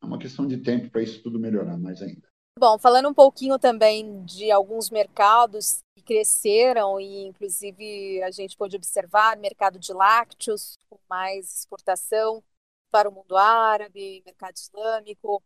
É 0.03 0.07
uma 0.07 0.18
questão 0.18 0.46
de 0.46 0.59
tempo 0.59 0.90
para 0.90 1.03
isso 1.03 1.22
tudo 1.22 1.38
melhorar 1.38 1.79
mais 1.79 2.03
ainda. 2.03 2.30
Bom, 2.61 2.79
falando 2.79 3.09
um 3.09 3.14
pouquinho 3.14 3.59
também 3.59 4.23
de 4.23 4.51
alguns 4.51 4.90
mercados 4.90 5.83
que 5.94 6.03
cresceram 6.03 7.01
e 7.01 7.27
inclusive 7.27 8.23
a 8.23 8.31
gente 8.31 8.55
pode 8.55 8.77
observar 8.77 9.35
mercado 9.38 9.79
de 9.79 9.94
lácteos 9.94 10.77
com 10.90 10.99
mais 11.09 11.61
exportação 11.61 12.44
para 12.90 13.09
o 13.09 13.12
mundo 13.12 13.35
árabe, 13.35 14.23
mercado 14.27 14.59
islâmico, 14.59 15.42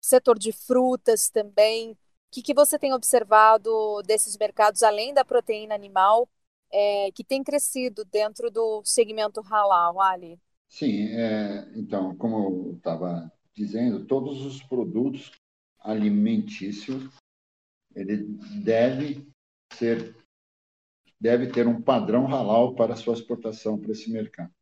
setor 0.00 0.38
de 0.38 0.52
frutas 0.52 1.28
também. 1.28 1.90
O 1.92 1.96
que, 2.30 2.40
que 2.40 2.54
você 2.54 2.78
tem 2.78 2.94
observado 2.94 4.00
desses 4.06 4.34
mercados 4.38 4.82
além 4.82 5.12
da 5.12 5.22
proteína 5.22 5.74
animal 5.74 6.26
é, 6.72 7.12
que 7.12 7.22
tem 7.22 7.44
crescido 7.44 8.06
dentro 8.06 8.50
do 8.50 8.80
segmento 8.86 9.42
halal, 9.42 10.00
Ali? 10.00 10.40
Sim, 10.70 11.08
é, 11.08 11.70
então, 11.76 12.16
como 12.16 12.70
eu 12.70 12.76
estava 12.78 13.30
dizendo, 13.54 14.06
todos 14.06 14.46
os 14.46 14.62
produtos 14.62 15.30
alimentícios 15.84 17.08
ele 17.94 18.26
deve 18.62 19.28
ser 19.74 20.16
deve 21.20 21.46
ter 21.46 21.66
um 21.66 21.80
padrão 21.80 22.26
halal 22.26 22.74
para 22.74 22.96
sua 22.96 23.14
exportação 23.14 23.78
para 23.78 23.92
esse 23.92 24.10
mercado. 24.10 24.52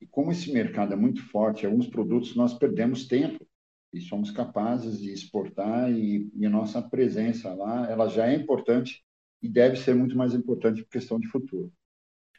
E 0.00 0.06
como 0.06 0.30
esse 0.30 0.52
mercado 0.52 0.92
é 0.92 0.96
muito 0.96 1.22
forte, 1.30 1.66
alguns 1.66 1.88
produtos 1.88 2.36
nós 2.36 2.54
perdemos 2.54 3.08
tempo 3.08 3.44
e 3.92 4.00
somos 4.00 4.30
capazes 4.30 5.00
de 5.00 5.12
exportar 5.12 5.90
e, 5.90 6.30
e 6.34 6.46
a 6.46 6.50
nossa 6.50 6.80
presença 6.80 7.52
lá, 7.54 7.90
ela 7.90 8.06
já 8.06 8.28
é 8.28 8.34
importante 8.34 9.02
e 9.42 9.48
deve 9.48 9.76
ser 9.76 9.94
muito 9.94 10.16
mais 10.16 10.32
importante 10.32 10.82
por 10.82 10.90
questão 10.90 11.18
de 11.18 11.26
futuro. 11.26 11.72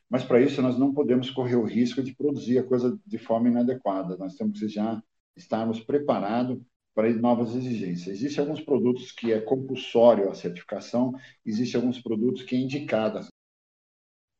Mas 0.09 0.23
para 0.23 0.41
isso 0.41 0.61
nós 0.61 0.77
não 0.77 0.93
podemos 0.93 1.29
correr 1.29 1.55
o 1.55 1.65
risco 1.65 2.01
de 2.01 2.15
produzir 2.15 2.57
a 2.57 2.63
coisa 2.63 2.97
de 3.05 3.17
forma 3.17 3.49
inadequada. 3.49 4.17
Nós 4.17 4.35
temos 4.35 4.59
que 4.59 4.67
já 4.67 5.01
estarmos 5.35 5.79
preparados 5.81 6.61
para 6.93 7.09
novas 7.13 7.55
exigências. 7.55 8.17
Existem 8.17 8.41
alguns 8.43 8.61
produtos 8.61 9.11
que 9.11 9.31
é 9.31 9.39
compulsório 9.39 10.29
a 10.29 10.35
certificação, 10.35 11.13
existem 11.45 11.79
alguns 11.79 12.01
produtos 12.01 12.43
que 12.43 12.55
é 12.55 12.59
indicado, 12.59 13.27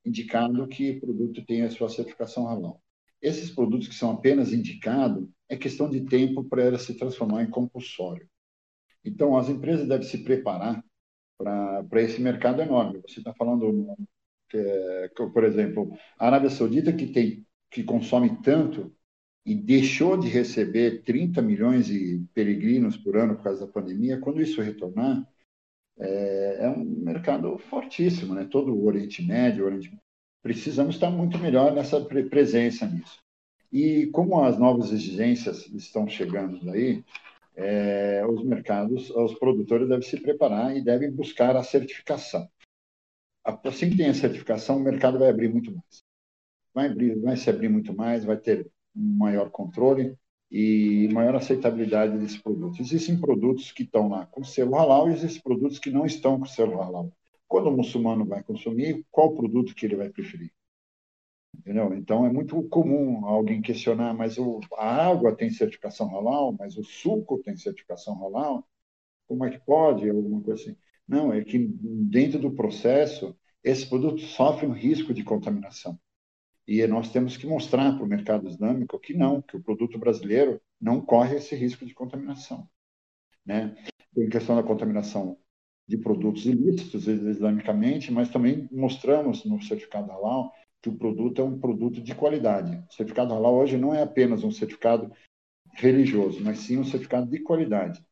indicado 0.06 0.68
que 0.68 0.92
o 0.92 1.00
produto 1.00 1.46
tenha 1.46 1.68
a 1.68 1.72
sua 1.72 1.90
certificação 1.90 2.48
halal. 2.48 2.82
Esses 3.22 3.52
produtos 3.52 3.88
que 3.88 3.96
são 3.96 4.12
apenas 4.12 4.52
indicados, 4.52 5.28
é 5.48 5.56
questão 5.56 5.90
de 5.90 6.02
tempo 6.02 6.44
para 6.44 6.64
ela 6.64 6.80
se 6.80 6.98
transformar 6.98 7.44
em 7.44 7.50
compulsório. 7.50 8.28
Então, 9.04 9.38
as 9.38 9.50
empresas 9.50 9.88
devem 9.88 10.08
se 10.08 10.24
preparar 10.24 10.84
para 11.38 12.02
esse 12.02 12.22
mercado 12.22 12.62
enorme. 12.62 13.02
Você 13.08 13.20
está 13.20 13.34
falando 13.34 13.96
é, 14.54 15.10
por 15.34 15.44
exemplo, 15.44 15.92
a 16.18 16.28
Arábia 16.28 16.50
Saudita 16.50 16.94
que 16.94 17.08
tem 17.08 17.46
que 17.70 17.84
consome 17.84 18.42
tanto 18.42 18.94
e 19.46 19.56
deixou 19.56 20.18
de 20.18 20.28
receber 20.28 21.04
30 21.04 21.42
milhões 21.42 21.88
de 21.88 22.24
peregrinos 22.34 22.96
por 22.98 23.18
ano 23.18 23.36
por 23.36 23.44
causa 23.44 23.66
da 23.66 23.72
pandemia, 23.72 24.20
quando 24.20 24.42
isso 24.42 24.62
retornar, 24.62 25.28
é, 26.00 26.58
é 26.62 26.70
um 26.70 26.84
mercado 26.84 27.58
fortíssimo, 27.58 28.34
né? 28.34 28.48
Todo 28.50 28.74
o 28.74 28.86
Oriente 28.86 29.24
Médio, 29.24 29.64
o 29.64 29.68
Oriente... 29.68 29.92
precisamos 30.42 30.96
estar 30.96 31.10
muito 31.10 31.38
melhor 31.40 31.74
nessa 31.74 32.00
presença 32.02 32.86
nisso. 32.88 33.20
E 33.72 34.08
como 34.08 34.44
as 34.44 34.58
novas 34.58 34.92
exigências 34.92 35.68
estão 35.68 36.08
chegando 36.08 36.70
aí, 36.72 37.04
é, 37.56 38.26
os 38.28 38.44
mercados, 38.44 39.10
os 39.10 39.34
produtores 39.36 39.88
devem 39.88 40.08
se 40.08 40.20
preparar 40.20 40.76
e 40.76 40.84
devem 40.84 41.12
buscar 41.12 41.56
a 41.56 41.64
certificação 41.64 42.48
assim 43.44 43.90
que 43.90 43.98
tem 43.98 44.10
a 44.10 44.14
certificação, 44.14 44.78
o 44.78 44.84
mercado 44.84 45.18
vai 45.18 45.30
abrir 45.30 45.50
muito 45.50 45.72
mais. 45.72 46.04
vai, 46.74 46.88
abrir, 46.88 47.20
vai 47.20 47.36
se 47.36 47.50
abrir 47.50 47.70
muito 47.70 47.94
mais, 47.94 48.24
vai 48.24 48.38
ter 48.38 48.70
maior 48.96 49.50
controle 49.50 50.18
e 50.52 51.08
maior 51.14 51.36
aceitabilidade 51.36 52.18
desses 52.18 52.38
produtos. 52.38 52.80
Existem 52.80 53.20
produtos 53.20 53.72
que 53.72 53.84
estão 53.84 54.10
lá 54.10 54.26
com 54.26 54.44
selo 54.44 54.76
halal 54.76 55.10
e 55.10 55.14
existem 55.14 55.42
produtos 55.42 55.80
que 55.80 55.90
não 55.90 56.06
estão 56.06 56.40
com 56.40 56.46
selo 56.46 56.82
halal. 56.82 57.12
Quando 57.48 57.68
o 57.68 57.78
muçulmano 57.78 58.26
vai 58.26 58.44
consumir, 58.44 59.06
qual 59.10 59.34
produto 59.34 59.74
que 59.74 59.86
ele 59.86 59.96
vai 59.96 60.10
preferir? 60.10 60.52
Entendeu? 61.58 61.94
Então 61.94 62.26
é 62.26 62.32
muito 62.32 62.62
comum 62.70 63.26
alguém 63.26 63.62
questionar, 63.62 64.14
mas 64.14 64.38
o, 64.38 64.60
a 64.78 65.08
água 65.08 65.36
tem 65.36 65.50
certificação 65.50 66.10
halal, 66.10 66.56
mas 66.58 66.78
o 66.78 66.84
suco 66.84 67.38
tem 67.40 67.56
certificação 67.56 68.16
halal? 68.24 68.68
Como 69.28 69.46
é 69.46 69.52
que 69.52 69.60
pode? 69.60 70.10
Alguma 70.10 70.42
coisa 70.42 70.62
assim. 70.62 70.78
Não, 71.08 71.34
é 71.34 71.44
que 71.44 71.58
dentro 71.60 72.40
do 72.40 72.52
processo, 72.52 73.36
esses 73.64 73.86
produtos 73.86 74.24
sofrem 74.34 74.70
um 74.70 74.74
risco 74.74 75.14
de 75.14 75.24
contaminação. 75.24 76.00
E 76.68 76.86
nós 76.88 77.12
temos 77.12 77.38
que 77.38 77.48
mostrar 77.48 77.94
para 77.94 78.04
o 78.04 78.08
mercado 78.08 78.48
islâmico 78.48 79.00
que 79.00 79.14
não, 79.14 79.42
que 79.42 79.58
o 79.58 79.62
produto 79.62 79.98
brasileiro 79.98 80.62
não 80.80 81.02
corre 81.02 81.38
esse 81.38 81.56
risco 81.56 81.86
de 81.86 81.94
contaminação. 81.94 82.68
Né? 83.46 83.76
Tem 84.14 84.30
questão 84.30 84.56
da 84.56 84.64
contaminação 84.64 85.38
de 85.88 85.98
produtos 85.98 86.46
ilícitos 86.46 87.08
islamicamente, 87.08 88.12
mas 88.12 88.30
também 88.30 88.68
mostramos 88.72 89.44
no 89.44 89.62
certificado 89.62 90.12
halal 90.12 90.54
que 90.82 90.90
o 90.90 90.96
produto 90.96 91.42
é 91.42 91.46
um 91.46 91.60
produto 91.60 92.02
de 92.02 92.16
qualidade. 92.16 92.84
O 92.90 92.94
certificado 92.94 93.34
halal 93.34 93.56
hoje 93.56 93.78
não 93.78 93.94
é 93.94 94.02
apenas 94.02 94.44
um 94.44 94.52
certificado 94.52 95.12
religioso, 95.74 96.42
mas 96.42 96.60
sim 96.60 96.78
um 96.78 96.84
certificado 96.84 97.30
de 97.30 97.40
qualidade, 97.40 98.04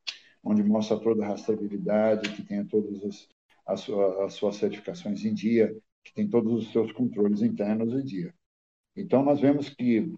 onde 0.43 0.63
mostra 0.63 0.99
toda 0.99 1.23
a 1.23 1.27
rastreabilidade, 1.29 2.29
que 2.35 2.43
tenha 2.43 2.65
todas 2.65 3.03
as, 3.03 3.29
as, 3.65 3.89
as 3.89 4.33
suas 4.33 4.55
certificações 4.55 5.25
em 5.25 5.33
dia, 5.33 5.75
que 6.03 6.13
tem 6.13 6.27
todos 6.27 6.53
os 6.53 6.71
seus 6.71 6.91
controles 6.91 7.41
internos 7.41 7.93
em 7.93 8.03
dia. 8.03 8.33
Então, 9.01 9.23
nós 9.23 9.39
vemos 9.39 9.69
que 9.69 10.13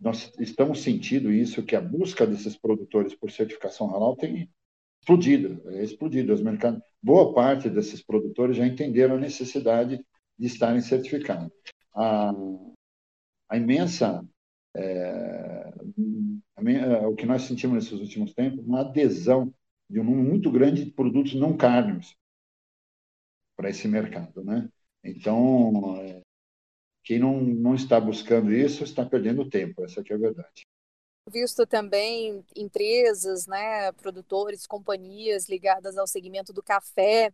nós 0.00 0.32
estamos 0.38 0.82
sentindo 0.82 1.32
isso, 1.32 1.62
que 1.62 1.76
a 1.76 1.80
busca 1.80 2.26
desses 2.26 2.56
produtores 2.56 3.14
por 3.14 3.30
certificação 3.30 3.88
halal 3.88 4.16
tem 4.16 4.50
explodido, 5.00 5.62
é 5.70 5.82
explodido. 5.82 6.32
Os 6.32 6.42
mercados, 6.42 6.82
boa 7.02 7.32
parte 7.32 7.70
desses 7.70 8.02
produtores 8.02 8.56
já 8.56 8.66
entenderam 8.66 9.16
a 9.16 9.20
necessidade 9.20 10.04
de 10.38 10.46
estarem 10.46 10.80
certificados 10.80 11.52
a, 11.94 12.32
a 13.48 13.56
imensa 13.56 14.26
é, 14.76 15.72
a, 16.56 17.08
o 17.08 17.14
que 17.14 17.26
nós 17.26 17.42
sentimos 17.42 17.76
nesses 17.76 18.00
últimos 18.00 18.34
tempos, 18.34 18.66
uma 18.66 18.80
adesão 18.80 19.54
de 19.88 20.00
um 20.00 20.04
número 20.04 20.28
muito 20.28 20.50
grande 20.50 20.84
de 20.84 20.90
produtos 20.90 21.34
não 21.34 21.56
carnes 21.56 22.16
para 23.56 23.70
esse 23.70 23.86
mercado, 23.86 24.42
né? 24.42 24.68
Então, 25.04 25.96
é, 26.00 26.22
quem 27.04 27.18
não, 27.18 27.38
não 27.40 27.74
está 27.74 28.00
buscando 28.00 28.52
isso 28.52 28.82
está 28.82 29.04
perdendo 29.04 29.48
tempo, 29.48 29.84
essa 29.84 30.00
é 30.00 30.14
a 30.14 30.18
verdade. 30.18 30.62
Visto 31.30 31.66
também 31.66 32.44
empresas, 32.56 33.46
né, 33.46 33.92
produtores, 33.92 34.66
companhias 34.66 35.48
ligadas 35.48 35.96
ao 35.96 36.06
segmento 36.06 36.52
do 36.52 36.62
café, 36.62 37.32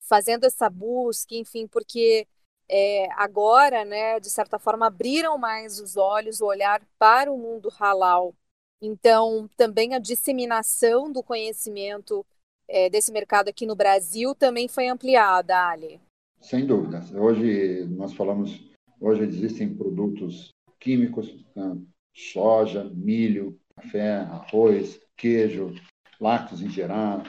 fazendo 0.00 0.44
essa 0.44 0.68
busca, 0.68 1.34
enfim, 1.34 1.66
porque 1.66 2.26
é, 2.68 3.08
agora, 3.12 3.84
né, 3.84 4.18
de 4.20 4.30
certa 4.30 4.58
forma, 4.58 4.86
abriram 4.86 5.38
mais 5.38 5.80
os 5.80 5.96
olhos, 5.96 6.40
o 6.40 6.46
olhar 6.46 6.82
para 6.98 7.32
o 7.32 7.38
mundo 7.38 7.68
halal. 7.78 8.34
Então, 8.80 9.48
também 9.56 9.94
a 9.94 9.98
disseminação 9.98 11.10
do 11.10 11.22
conhecimento 11.22 12.26
é, 12.68 12.88
desse 12.90 13.12
mercado 13.12 13.48
aqui 13.48 13.66
no 13.66 13.76
Brasil 13.76 14.34
também 14.34 14.66
foi 14.66 14.88
ampliada, 14.88 15.68
Ali. 15.68 16.00
Sem 16.40 16.66
dúvida. 16.66 17.00
Hoje 17.14 17.84
nós 17.86 18.12
falamos, 18.14 18.71
hoje 19.02 19.24
existem 19.24 19.74
produtos 19.74 20.54
químicos, 20.78 21.44
né? 21.56 21.76
soja, 22.14 22.84
milho, 22.84 23.60
café, 23.74 24.18
arroz, 24.18 25.00
queijo, 25.16 25.74
lácteos 26.20 26.62
em 26.62 26.68
geral, 26.68 27.22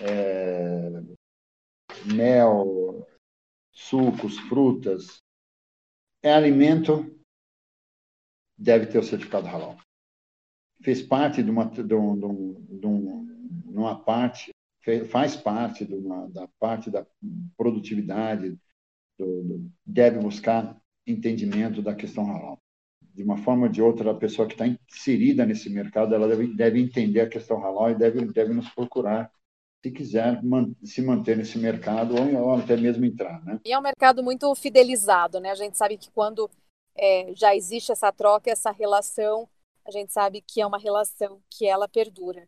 é, 0.00 0.90
mel, 2.14 3.06
sucos, 3.70 4.38
frutas, 4.40 5.18
é 6.22 6.32
alimento, 6.32 7.18
deve 8.56 8.86
ter 8.86 8.98
o 8.98 9.02
certificado 9.02 9.46
halal. 9.46 9.76
Fez 10.82 11.02
parte 11.02 11.42
de 11.42 11.50
uma, 11.50 11.66
de, 11.66 11.94
um, 11.94 12.18
de, 12.18 12.86
um, 12.86 13.64
uma 13.66 14.02
parte, 14.02 14.50
faz 15.10 15.36
parte 15.36 15.84
de 15.84 15.94
uma, 15.94 16.28
da 16.30 16.48
parte 16.58 16.90
da 16.90 17.06
produtividade, 17.56 18.58
do, 19.18 19.42
do, 19.42 19.70
deve 19.84 20.18
buscar 20.18 20.80
entendimento 21.06 21.82
da 21.82 21.94
questão 21.94 22.26
halal. 22.26 22.58
De 23.14 23.22
uma 23.22 23.36
forma 23.36 23.64
ou 23.66 23.72
de 23.72 23.82
outra, 23.82 24.10
a 24.10 24.14
pessoa 24.14 24.46
que 24.46 24.54
está 24.54 24.66
inserida 24.66 25.44
nesse 25.44 25.68
mercado, 25.68 26.14
ela 26.14 26.28
deve, 26.28 26.54
deve 26.54 26.80
entender 26.80 27.20
a 27.20 27.28
questão 27.28 27.60
halal 27.60 27.90
e 27.90 27.94
deve, 27.94 28.24
deve 28.26 28.52
nos 28.52 28.68
procurar 28.68 29.30
se 29.82 29.90
quiser 29.90 30.42
man 30.42 30.74
se 30.84 31.00
manter 31.00 31.36
nesse 31.36 31.58
mercado 31.58 32.14
ou, 32.14 32.42
ou, 32.42 32.54
até 32.54 32.76
mesmo 32.76 33.04
entrar. 33.04 33.42
Né? 33.44 33.60
E 33.64 33.72
é 33.72 33.78
um 33.78 33.82
mercado 33.82 34.22
muito 34.22 34.54
fidelizado, 34.54 35.40
né? 35.40 35.50
A 35.50 35.54
gente 35.54 35.76
sabe 35.76 35.96
que 35.96 36.10
quando 36.10 36.50
é, 36.94 37.32
já 37.34 37.56
existe 37.56 37.90
essa 37.90 38.12
troca, 38.12 38.50
essa 38.50 38.70
relação, 38.70 39.48
a 39.86 39.90
gente 39.90 40.12
sabe 40.12 40.42
que 40.46 40.60
é 40.60 40.66
uma 40.66 40.78
relação 40.78 41.40
que 41.48 41.66
ela 41.66 41.88
perdura. 41.88 42.46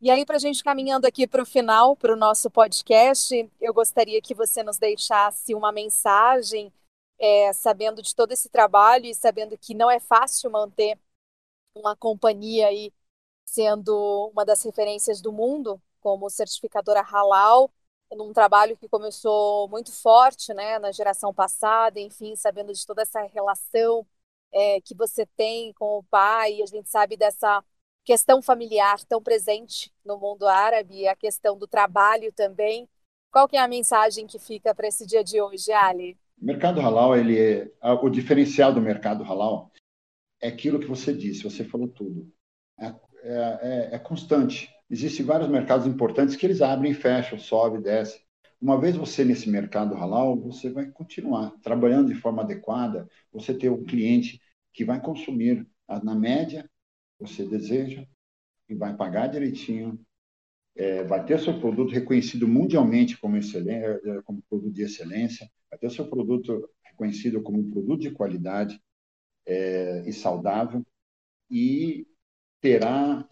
E 0.00 0.12
aí, 0.12 0.24
para 0.24 0.36
a 0.36 0.38
gente 0.38 0.62
caminhando 0.62 1.06
aqui 1.06 1.26
para 1.26 1.42
o 1.42 1.46
final, 1.46 1.96
para 1.96 2.12
o 2.12 2.16
nosso 2.16 2.48
podcast, 2.48 3.50
eu 3.60 3.74
gostaria 3.74 4.22
que 4.22 4.32
você 4.32 4.62
nos 4.62 4.78
deixasse 4.78 5.52
uma 5.56 5.72
mensagem, 5.72 6.72
é, 7.18 7.52
sabendo 7.52 8.02
de 8.02 8.14
todo 8.14 8.32
esse 8.32 8.48
trabalho 8.48 9.06
e 9.06 9.14
sabendo 9.14 9.56
que 9.58 9.74
não 9.74 9.90
é 9.90 10.00
fácil 10.00 10.50
manter 10.50 10.98
uma 11.74 11.96
companhia 11.96 12.68
aí 12.68 12.92
sendo 13.44 14.30
uma 14.32 14.44
das 14.44 14.62
referências 14.64 15.20
do 15.22 15.32
mundo, 15.32 15.82
como 16.00 16.30
certificadora 16.30 17.02
halal, 17.02 17.72
num 18.12 18.32
trabalho 18.32 18.76
que 18.76 18.88
começou 18.88 19.68
muito 19.68 19.92
forte, 19.92 20.54
né, 20.54 20.78
na 20.78 20.92
geração 20.92 21.32
passada, 21.34 22.00
enfim, 22.00 22.36
sabendo 22.36 22.72
de 22.72 22.86
toda 22.86 23.02
essa 23.02 23.22
relação 23.22 24.06
é, 24.52 24.80
que 24.80 24.94
você 24.94 25.26
tem 25.36 25.72
com 25.74 25.98
o 25.98 26.02
pai, 26.04 26.62
a 26.62 26.66
gente 26.66 26.88
sabe 26.88 27.16
dessa 27.16 27.64
questão 28.04 28.40
familiar 28.42 29.04
tão 29.06 29.22
presente 29.22 29.92
no 30.04 30.18
mundo 30.18 30.46
árabe, 30.48 31.06
a 31.06 31.14
questão 31.16 31.58
do 31.58 31.66
trabalho 31.68 32.32
também. 32.32 32.88
Qual 33.30 33.46
que 33.48 33.56
é 33.56 33.60
a 33.60 33.68
mensagem 33.68 34.26
que 34.26 34.38
fica 34.38 34.74
para 34.74 34.88
esse 34.88 35.06
dia 35.06 35.22
de 35.22 35.40
hoje, 35.40 35.70
Ali? 35.72 36.18
O 36.40 36.44
mercado 36.44 36.80
halal, 36.80 37.16
ele 37.16 37.38
é, 37.38 37.70
o 37.82 38.08
diferencial 38.08 38.72
do 38.72 38.80
mercado 38.80 39.24
halal 39.24 39.72
é 40.40 40.48
aquilo 40.48 40.78
que 40.78 40.86
você 40.86 41.12
disse, 41.12 41.42
você 41.42 41.64
falou 41.64 41.88
tudo. 41.88 42.32
É, 42.78 42.86
é, 42.86 43.58
é, 43.62 43.94
é 43.94 43.98
constante. 43.98 44.70
Existem 44.88 45.26
vários 45.26 45.48
mercados 45.48 45.86
importantes 45.86 46.36
que 46.36 46.46
eles 46.46 46.62
abrem 46.62 46.92
e 46.92 46.94
fecham, 46.94 47.38
sobe, 47.38 47.82
desce. 47.82 48.20
Uma 48.60 48.80
vez 48.80 48.96
você 48.96 49.24
nesse 49.24 49.48
mercado 49.48 49.94
halal, 49.94 50.38
você 50.40 50.70
vai 50.70 50.86
continuar 50.86 51.50
trabalhando 51.62 52.08
de 52.08 52.14
forma 52.14 52.42
adequada, 52.42 53.08
você 53.32 53.54
ter 53.54 53.70
um 53.70 53.84
cliente 53.84 54.40
que 54.72 54.84
vai 54.84 55.00
consumir 55.00 55.66
na 56.02 56.14
média 56.14 56.68
você 57.18 57.44
deseja 57.44 58.06
e 58.68 58.74
vai 58.74 58.96
pagar 58.96 59.26
direitinho, 59.26 60.00
é, 60.76 61.02
vai 61.02 61.24
ter 61.24 61.40
seu 61.40 61.58
produto 61.58 61.92
reconhecido 61.92 62.46
mundialmente 62.46 63.18
como, 63.18 63.36
excelência, 63.36 64.22
como 64.24 64.42
produto 64.48 64.72
de 64.72 64.82
excelência, 64.82 65.50
vai 65.70 65.78
ter 65.78 65.90
seu 65.90 66.08
produto 66.08 66.68
reconhecido 66.84 67.42
como 67.42 67.58
um 67.58 67.70
produto 67.70 68.00
de 68.00 68.10
qualidade 68.10 68.80
é, 69.46 70.02
e 70.06 70.12
saudável 70.12 70.84
e 71.50 72.06
terá 72.60 73.26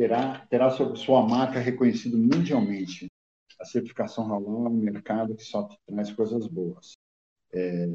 terá, 0.00 0.46
terá 0.46 0.70
sua 0.70 1.26
marca 1.26 1.58
reconhecida 1.58 2.16
mundialmente. 2.16 3.06
A 3.60 3.64
certificação 3.66 4.24
halal 4.24 4.66
é 4.66 4.68
um 4.70 4.76
mercado 4.76 5.34
que 5.34 5.44
só 5.44 5.68
traz 5.86 6.10
coisas 6.12 6.46
boas. 6.46 6.92
É, 7.52 7.86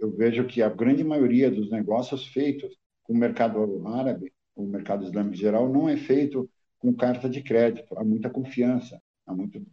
eu 0.00 0.10
vejo 0.10 0.46
que 0.46 0.62
a 0.62 0.68
grande 0.68 1.04
maioria 1.04 1.48
dos 1.50 1.70
negócios 1.70 2.26
feitos 2.26 2.76
com 3.04 3.12
o 3.12 3.16
mercado 3.16 3.86
árabe, 3.86 4.32
o 4.56 4.66
mercado 4.66 5.04
islâmico 5.04 5.36
em 5.36 5.38
geral, 5.38 5.68
não 5.68 5.88
é 5.88 5.96
feito 5.96 6.50
com 6.78 6.92
carta 6.92 7.28
de 7.28 7.40
crédito. 7.40 7.96
Há 7.96 8.02
muita 8.02 8.28
confiança, 8.28 9.00
há 9.24 9.32
muito 9.32 9.64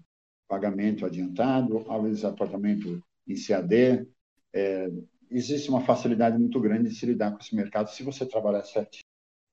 pagamento 0.48 1.06
adiantado, 1.06 1.84
às 1.90 2.04
vezes 2.04 2.26
apartamento 2.26 3.02
em 3.28 3.36
CAD. 3.36 4.08
É, 4.54 4.90
existe 5.30 5.70
uma 5.70 5.82
facilidade 5.82 6.38
muito 6.38 6.60
grande 6.60 6.90
de 6.90 6.96
se 6.96 7.06
lidar 7.06 7.32
com 7.32 7.40
esse 7.40 7.56
mercado 7.56 7.90
se 7.90 8.04
você 8.04 8.26
trabalhar 8.26 8.64
certinho. 8.64 9.04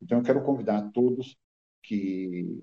Então, 0.01 0.19
eu 0.19 0.25
quero 0.25 0.45
convidar 0.45 0.91
todos 0.93 1.37
que, 1.83 2.61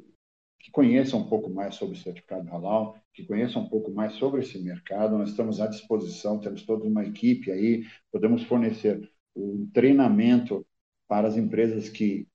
que 0.60 0.72
conheçam 0.72 1.20
um 1.20 1.30
pouco 1.30 1.50
mais 1.50 1.76
sobre 1.76 1.98
o 1.98 2.02
certificado 2.02 2.50
halal, 2.50 2.98
que 3.14 3.26
conheçam 3.26 3.64
um 3.64 3.70
pouco 3.70 3.92
mais 3.92 4.14
sobre 4.14 4.42
esse 4.42 4.60
mercado. 4.60 5.18
Nós 5.18 5.30
estamos 5.30 5.60
à 5.60 5.68
disposição, 5.68 6.40
temos 6.40 6.64
toda 6.64 6.86
uma 6.86 7.06
equipe 7.06 7.52
aí, 7.52 7.86
podemos 8.12 8.44
fornecer 8.44 9.10
um 9.36 9.70
treinamento 9.74 10.66
para 11.08 11.28
as 11.28 11.38
empresas 11.38 11.90
que 11.90 12.28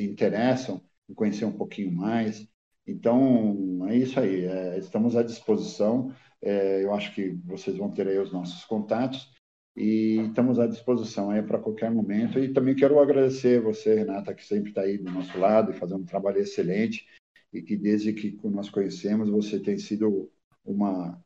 interessam 0.00 0.80
em 1.08 1.14
conhecer 1.14 1.44
um 1.44 1.56
pouquinho 1.56 1.92
mais. 1.92 2.46
Então, 2.86 3.86
é 3.88 3.96
isso 3.96 4.18
aí, 4.18 4.44
é, 4.44 4.78
estamos 4.78 5.16
à 5.16 5.22
disposição. 5.22 6.14
É, 6.42 6.82
eu 6.82 6.94
acho 6.94 7.14
que 7.14 7.30
vocês 7.44 7.76
vão 7.76 7.90
ter 7.90 8.08
aí 8.08 8.18
os 8.18 8.32
nossos 8.32 8.64
contatos 8.64 9.30
e 9.76 10.26
estamos 10.28 10.58
à 10.58 10.66
disposição 10.66 11.30
aí 11.30 11.42
para 11.42 11.58
qualquer 11.58 11.90
momento. 11.90 12.38
E 12.38 12.52
também 12.52 12.74
quero 12.74 12.98
agradecer 12.98 13.60
você, 13.60 13.94
Renata, 13.94 14.34
que 14.34 14.44
sempre 14.44 14.70
está 14.70 14.82
aí 14.82 14.98
do 14.98 15.10
nosso 15.10 15.38
lado 15.38 15.70
e 15.70 15.74
fazendo 15.74 16.02
um 16.02 16.06
trabalho 16.06 16.38
excelente 16.38 17.06
e 17.52 17.60
que 17.62 17.76
desde 17.76 18.12
que 18.12 18.38
nós 18.44 18.70
conhecemos 18.70 19.28
você 19.28 19.58
tem 19.58 19.76
sido 19.76 20.30
uma 20.64 21.20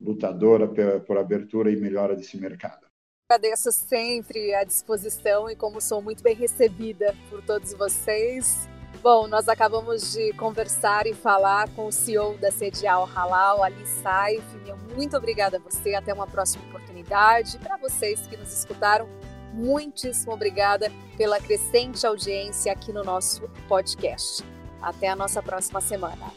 lutadora 0.00 0.68
por 1.00 1.18
abertura 1.18 1.70
e 1.70 1.76
melhora 1.76 2.16
desse 2.16 2.36
mercado. 2.38 2.86
Agradeço 3.30 3.72
sempre 3.72 4.54
a 4.54 4.64
disposição 4.64 5.48
e 5.48 5.56
como 5.56 5.80
sou 5.80 6.02
muito 6.02 6.22
bem 6.22 6.34
recebida 6.34 7.14
por 7.30 7.42
todos 7.42 7.72
vocês. 7.72 8.68
Bom, 9.04 9.26
nós 9.26 9.50
acabamos 9.50 10.14
de 10.14 10.32
conversar 10.32 11.06
e 11.06 11.12
falar 11.12 11.68
com 11.74 11.88
o 11.88 11.92
CEO 11.92 12.38
da 12.38 12.50
Sedial 12.50 13.06
Halal, 13.14 13.62
Ali 13.62 13.86
Saif. 13.86 14.42
Muito 14.96 15.14
obrigada 15.14 15.58
a 15.58 15.60
você, 15.60 15.94
até 15.94 16.14
uma 16.14 16.26
próxima 16.26 16.64
oportunidade. 16.68 17.58
Para 17.58 17.76
vocês 17.76 18.26
que 18.26 18.34
nos 18.34 18.50
escutaram, 18.50 19.06
muitíssimo 19.52 20.32
obrigada 20.32 20.90
pela 21.18 21.38
crescente 21.38 22.06
audiência 22.06 22.72
aqui 22.72 22.94
no 22.94 23.04
nosso 23.04 23.42
podcast. 23.68 24.42
Até 24.80 25.10
a 25.10 25.14
nossa 25.14 25.42
próxima 25.42 25.82
semana. 25.82 26.32